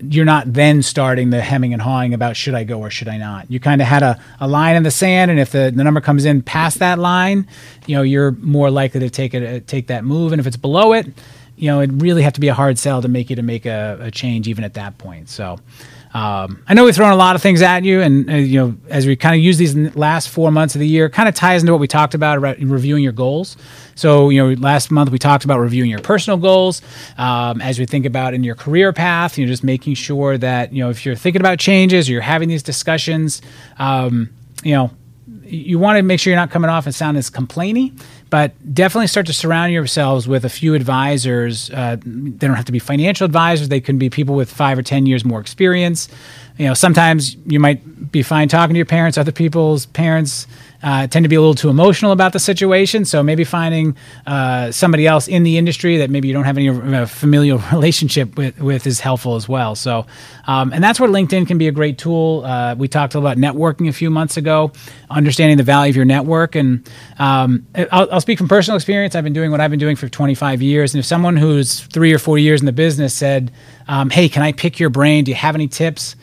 you're 0.00 0.24
not 0.24 0.52
then 0.52 0.82
starting 0.82 1.30
the 1.30 1.40
hemming 1.40 1.72
and 1.72 1.80
hawing 1.80 2.12
about 2.12 2.36
should 2.36 2.54
I 2.54 2.64
go 2.64 2.80
or 2.80 2.90
should 2.90 3.08
I 3.08 3.16
not. 3.16 3.50
You 3.50 3.60
kind 3.60 3.80
of 3.80 3.86
had 3.86 4.02
a, 4.02 4.20
a 4.40 4.48
line 4.48 4.76
in 4.76 4.82
the 4.82 4.90
sand, 4.90 5.30
and 5.30 5.40
if 5.40 5.52
the, 5.52 5.72
the 5.74 5.82
number 5.84 6.00
comes 6.00 6.24
in 6.24 6.42
past 6.42 6.78
that 6.80 6.98
line, 6.98 7.46
you 7.86 7.96
know 7.96 8.02
you're 8.02 8.32
more 8.32 8.70
likely 8.70 9.00
to 9.00 9.10
take 9.10 9.34
it 9.34 9.42
uh, 9.42 9.64
take 9.66 9.86
that 9.86 10.04
move. 10.04 10.32
And 10.32 10.40
if 10.40 10.46
it's 10.46 10.56
below 10.56 10.92
it, 10.92 11.06
you 11.56 11.70
know 11.70 11.80
it 11.80 11.90
really 11.92 12.22
have 12.22 12.34
to 12.34 12.40
be 12.40 12.48
a 12.48 12.54
hard 12.54 12.78
sell 12.78 13.00
to 13.02 13.08
make 13.08 13.30
you 13.30 13.36
to 13.36 13.42
make 13.42 13.64
a, 13.64 13.98
a 14.00 14.10
change 14.10 14.48
even 14.48 14.64
at 14.64 14.74
that 14.74 14.98
point. 14.98 15.28
So 15.28 15.58
um, 16.16 16.62
I 16.66 16.72
know 16.72 16.86
we've 16.86 16.94
thrown 16.94 17.12
a 17.12 17.16
lot 17.16 17.36
of 17.36 17.42
things 17.42 17.60
at 17.60 17.84
you, 17.84 18.00
and 18.00 18.30
uh, 18.30 18.36
you 18.36 18.58
know, 18.58 18.76
as 18.88 19.06
we 19.06 19.16
kind 19.16 19.34
of 19.34 19.42
use 19.42 19.58
these 19.58 19.76
last 19.94 20.30
four 20.30 20.50
months 20.50 20.74
of 20.74 20.78
the 20.78 20.88
year, 20.88 21.10
kind 21.10 21.28
of 21.28 21.34
ties 21.34 21.62
into 21.62 21.72
what 21.74 21.78
we 21.78 21.86
talked 21.86 22.14
about 22.14 22.38
about 22.38 22.58
reviewing 22.58 23.02
your 23.02 23.12
goals. 23.12 23.58
So, 23.96 24.30
you 24.30 24.42
know, 24.42 24.58
last 24.58 24.90
month 24.90 25.10
we 25.10 25.18
talked 25.18 25.44
about 25.44 25.58
reviewing 25.58 25.90
your 25.90 25.98
personal 25.98 26.38
goals. 26.38 26.80
Um, 27.18 27.60
as 27.60 27.78
we 27.78 27.84
think 27.84 28.06
about 28.06 28.32
in 28.32 28.44
your 28.44 28.54
career 28.54 28.94
path, 28.94 29.36
you 29.36 29.44
know, 29.44 29.52
just 29.52 29.62
making 29.62 29.92
sure 29.92 30.38
that 30.38 30.72
you 30.72 30.82
know 30.82 30.88
if 30.88 31.04
you're 31.04 31.16
thinking 31.16 31.42
about 31.42 31.58
changes, 31.58 32.08
or 32.08 32.12
you're 32.12 32.22
having 32.22 32.48
these 32.48 32.62
discussions, 32.62 33.42
um, 33.78 34.30
you 34.64 34.72
know, 34.72 34.90
you 35.44 35.78
want 35.78 35.98
to 35.98 36.02
make 36.02 36.18
sure 36.18 36.30
you're 36.30 36.40
not 36.40 36.50
coming 36.50 36.70
off 36.70 36.86
and 36.86 36.94
sound 36.94 37.18
as 37.18 37.28
complainy 37.28 37.92
but 38.30 38.52
definitely 38.74 39.06
start 39.06 39.26
to 39.26 39.32
surround 39.32 39.72
yourselves 39.72 40.26
with 40.26 40.44
a 40.44 40.48
few 40.48 40.74
advisors. 40.74 41.70
Uh, 41.70 41.96
they 42.04 42.46
don't 42.46 42.56
have 42.56 42.64
to 42.64 42.72
be 42.72 42.78
financial 42.78 43.24
advisors; 43.24 43.68
they 43.68 43.80
can 43.80 43.98
be 43.98 44.10
people 44.10 44.34
with 44.34 44.50
five 44.50 44.78
or 44.78 44.82
ten 44.82 45.06
years 45.06 45.24
more 45.24 45.40
experience. 45.40 46.08
You 46.58 46.66
know, 46.66 46.74
sometimes 46.74 47.36
you 47.46 47.60
might 47.60 48.10
be 48.10 48.22
fine 48.22 48.48
talking 48.48 48.74
to 48.74 48.78
your 48.78 48.86
parents. 48.86 49.18
Other 49.18 49.32
people's 49.32 49.86
parents 49.86 50.46
uh, 50.86 51.04
tend 51.08 51.24
to 51.24 51.28
be 51.28 51.34
a 51.34 51.40
little 51.40 51.56
too 51.56 51.68
emotional 51.68 52.12
about 52.12 52.32
the 52.32 52.38
situation. 52.38 53.04
So 53.04 53.20
maybe 53.20 53.42
finding 53.42 53.96
uh, 54.24 54.70
somebody 54.70 55.04
else 55.04 55.26
in 55.26 55.42
the 55.42 55.58
industry 55.58 55.96
that 55.96 56.10
maybe 56.10 56.28
you 56.28 56.34
don't 56.34 56.44
have 56.44 56.56
any 56.56 56.68
uh, 56.68 57.06
familial 57.06 57.58
relationship 57.72 58.38
with, 58.38 58.60
with 58.60 58.86
is 58.86 59.00
helpful 59.00 59.34
as 59.34 59.48
well. 59.48 59.74
So, 59.74 60.06
um, 60.46 60.72
and 60.72 60.84
that's 60.84 61.00
where 61.00 61.10
LinkedIn 61.10 61.48
can 61.48 61.58
be 61.58 61.66
a 61.66 61.72
great 61.72 61.98
tool. 61.98 62.44
Uh, 62.44 62.76
we 62.76 62.86
talked 62.86 63.16
about 63.16 63.36
networking 63.36 63.88
a 63.88 63.92
few 63.92 64.10
months 64.10 64.36
ago, 64.36 64.70
understanding 65.10 65.56
the 65.56 65.64
value 65.64 65.90
of 65.90 65.96
your 65.96 66.04
network. 66.04 66.54
And 66.54 66.88
um, 67.18 67.66
I'll, 67.74 68.08
I'll 68.12 68.20
speak 68.20 68.38
from 68.38 68.46
personal 68.46 68.76
experience. 68.76 69.16
I've 69.16 69.24
been 69.24 69.32
doing 69.32 69.50
what 69.50 69.60
I've 69.60 69.70
been 69.70 69.80
doing 69.80 69.96
for 69.96 70.08
25 70.08 70.62
years. 70.62 70.94
And 70.94 71.00
if 71.00 71.04
someone 71.04 71.36
who's 71.36 71.80
three 71.80 72.14
or 72.14 72.18
four 72.18 72.38
years 72.38 72.60
in 72.60 72.66
the 72.66 72.72
business 72.72 73.12
said, 73.12 73.50
um, 73.88 74.08
Hey, 74.08 74.28
can 74.28 74.44
I 74.44 74.52
pick 74.52 74.78
your 74.78 74.90
brain? 74.90 75.24
Do 75.24 75.32
you 75.32 75.36
have 75.36 75.56
any 75.56 75.66
tips? 75.66 76.14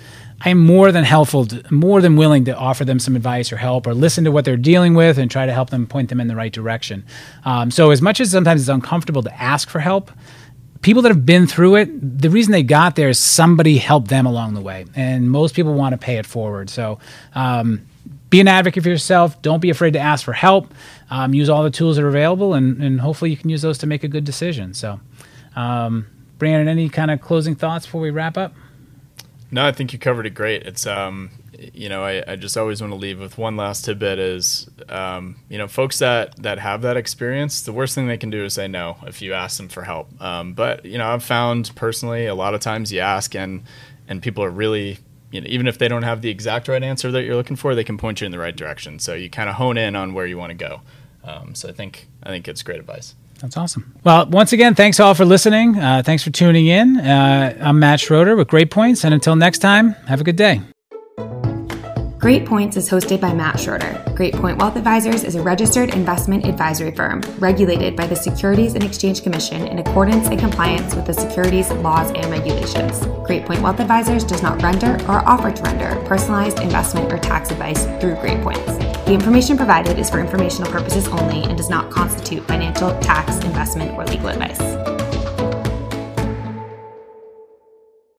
I'm 0.46 0.60
more 0.60 0.92
than 0.92 1.04
helpful, 1.04 1.46
to, 1.46 1.74
more 1.74 2.02
than 2.02 2.16
willing 2.16 2.46
to 2.46 2.56
offer 2.56 2.84
them 2.84 3.00
some 3.00 3.16
advice 3.16 3.52
or 3.52 3.58
help, 3.58 3.88
or 3.88 3.94
listen 3.94 4.26
to 4.26 4.32
what 4.32 4.46
they're 4.46 4.58
dealing 4.58 4.94
with 4.94 5.18
and 5.18 5.32
try 5.32 5.46
to 5.46 5.54
help 5.54 5.70
them 5.70 5.88
point 5.88 6.10
them 6.10 6.20
in 6.20 6.28
the 6.28 6.36
right 6.36 6.52
direction. 6.52 7.06
Um, 7.46 7.72
so, 7.72 7.92
as 7.92 8.02
much 8.02 8.20
as 8.20 8.32
sometimes 8.32 8.62
it's 8.62 8.70
uncomfortable 8.70 9.24
to 9.24 9.42
ask 9.42 9.70
for 9.70 9.80
help, 9.80 10.12
people 10.82 11.02
that 11.04 11.10
have 11.10 11.26
been 11.26 11.48
through 11.48 11.76
it, 11.76 12.22
the 12.22 12.30
reason 12.30 12.52
they 12.52 12.64
got 12.64 12.96
there 12.96 13.10
is 13.10 13.20
somebody 13.20 13.78
helped 13.78 14.10
them 14.10 14.26
along 14.26 14.54
the 14.54 14.62
way, 14.62 14.86
and 14.96 15.30
most 15.30 15.56
people 15.56 15.74
want 15.74 15.94
to 15.94 15.98
pay 15.98 16.18
it 16.18 16.26
forward. 16.26 16.70
So. 16.70 17.00
Um, 17.34 17.88
be 18.30 18.40
an 18.40 18.48
advocate 18.48 18.82
for 18.82 18.90
yourself. 18.90 19.40
Don't 19.44 19.60
be 19.60 19.70
afraid 19.70 19.94
to 19.94 20.00
ask 20.00 20.26
for 20.26 20.34
help. 20.34 20.74
Um, 21.12 21.36
use 21.36 21.50
all 21.50 21.62
the 21.62 21.70
tools 21.70 21.98
that 21.98 22.04
are 22.04 22.08
available, 22.08 22.56
and, 22.56 22.82
and 22.82 23.00
hopefully 23.00 23.30
you 23.30 23.38
can 23.38 23.52
use 23.52 23.62
those 23.62 23.78
to 23.78 23.86
make 23.86 24.04
a 24.04 24.08
good 24.08 24.24
decision. 24.24 24.74
So, 24.74 25.00
um, 25.56 26.08
Brandon, 26.40 26.68
any 26.68 26.90
kind 26.90 27.12
of 27.12 27.22
closing 27.22 27.54
thoughts 27.54 27.86
before 27.86 28.02
we 28.02 28.10
wrap 28.10 28.36
up? 28.36 28.56
No, 29.54 29.64
I 29.68 29.72
think 29.72 29.94
you 29.94 30.00
covered 30.00 30.26
it 30.26 30.32
great. 30.32 30.64
It's 30.64 30.88
um, 30.88 31.30
you 31.74 31.88
know, 31.88 32.04
I, 32.04 32.24
I 32.28 32.36
just 32.36 32.58
always 32.58 32.82
want 32.82 32.92
to 32.92 32.98
leave 32.98 33.20
with 33.20 33.38
one 33.38 33.56
last 33.56 33.86
tidbit 33.86 34.18
is, 34.18 34.68
um, 34.90 35.36
you 35.48 35.60
know, 35.60 35.68
folks 35.68 36.00
that 36.00 36.36
that 36.42 36.58
have 36.58 36.82
that 36.82 36.98
experience, 36.98 37.62
the 37.62 37.72
worst 37.72 37.94
thing 37.94 38.08
they 38.08 38.18
can 38.18 38.32
do 38.32 38.44
is 38.44 38.56
say 38.56 38.68
no 38.68 38.98
if 39.06 39.22
you 39.22 39.34
ask 39.34 39.58
them 39.58 39.70
for 39.70 39.84
help. 39.84 40.10
Um, 40.20 40.56
but 40.56 40.86
you 40.86 40.98
know, 40.98 41.06
I've 41.06 41.24
found 41.24 41.72
personally 41.76 42.26
a 42.26 42.34
lot 42.34 42.56
of 42.56 42.62
times 42.62 42.92
you 42.92 43.00
ask 43.02 43.36
and 43.36 43.62
and 44.08 44.24
people 44.24 44.44
are 44.44 44.50
really 44.50 44.98
you 45.30 45.42
know, 45.42 45.48
even 45.48 45.68
if 45.68 45.78
they 45.78 45.88
don't 45.88 46.02
have 46.02 46.24
the 46.24 46.30
exact 46.30 46.68
right 46.68 46.82
answer 46.82 47.12
that 47.12 47.24
you're 47.24 47.36
looking 47.36 47.56
for, 47.56 47.76
they 47.76 47.84
can 47.84 47.98
point 47.98 48.22
you 48.22 48.26
in 48.26 48.32
the 48.32 48.40
right 48.40 48.56
direction. 48.56 48.98
So 48.98 49.14
you 49.14 49.30
kind 49.30 49.50
of 49.50 49.56
hone 49.56 49.78
in 49.78 49.96
on 49.96 50.16
where 50.16 50.26
you 50.26 50.38
want 50.40 50.50
to 50.50 50.56
go. 50.56 50.82
Um, 51.24 51.54
so 51.54 51.70
I 51.70 51.74
think 51.74 52.08
I 52.24 52.30
think 52.30 52.48
it's 52.48 52.64
great 52.64 52.80
advice. 52.80 53.14
That's 53.44 53.58
awesome. 53.58 53.94
Well, 54.06 54.26
once 54.28 54.54
again, 54.54 54.74
thanks 54.74 55.02
all 55.02 55.14
for 55.14 55.26
listening. 55.26 55.78
Uh, 55.78 56.02
thanks 56.04 56.24
for 56.24 56.30
tuning 56.30 56.68
in. 56.68 56.98
Uh, 56.98 57.58
I'm 57.60 57.78
Matt 57.78 58.00
Schroeder 58.00 58.38
with 58.38 58.48
Great 58.48 58.72
Points, 58.72 59.04
and 59.04 59.14
until 59.14 59.36
next 59.36 59.60
time, 59.60 59.96
have 60.08 60.22
a 60.22 60.24
good 60.24 60.38
day. 60.38 60.62
Great 62.24 62.46
Points 62.46 62.78
is 62.78 62.90
hosted 62.90 63.20
by 63.20 63.34
Matt 63.34 63.60
Schroeder. 63.60 64.02
Great 64.16 64.34
Point 64.34 64.58
Wealth 64.58 64.78
Advisors 64.78 65.26
is 65.26 65.36
a 65.36 65.42
registered 65.42 65.94
investment 65.94 66.46
advisory 66.46 66.92
firm 66.92 67.20
regulated 67.38 67.98
by 67.98 68.08
the 68.08 68.16
Securities 68.16 68.76
and 68.76 68.84
Exchange 68.86 69.24
Commission 69.24 69.68
in 69.68 69.80
accordance 69.80 70.28
and 70.28 70.40
compliance 70.40 70.96
with 70.96 71.06
the 71.06 71.14
securities 71.14 71.70
laws 71.70 72.12
and 72.12 72.26
regulations. 72.28 73.06
Great 73.26 73.46
Point 73.46 73.62
Wealth 73.62 73.82
Advisors 73.82 74.24
does 74.24 74.42
not 74.42 74.62
render 74.62 74.94
or 75.10 75.28
offer 75.28 75.52
to 75.52 75.64
render 75.64 76.02
personalized 76.08 76.62
investment 76.62 77.12
or 77.12 77.18
tax 77.18 77.52
advice 77.52 77.84
through 78.00 78.16
Great 78.22 78.42
Points. 78.42 78.78
The 79.04 79.12
information 79.12 79.58
provided 79.58 80.00
is 80.00 80.10
for 80.10 80.22
informational 80.22 80.72
purposes 80.72 81.10
only 81.10 81.44
and 81.44 81.58
does 81.58 81.70
not 81.70 81.92
constitute 81.92 82.48
financial, 82.48 82.98
tax, 83.02 83.36
investment, 83.44 83.98
or 83.98 84.06
legal 84.06 84.30
advice. 84.30 84.93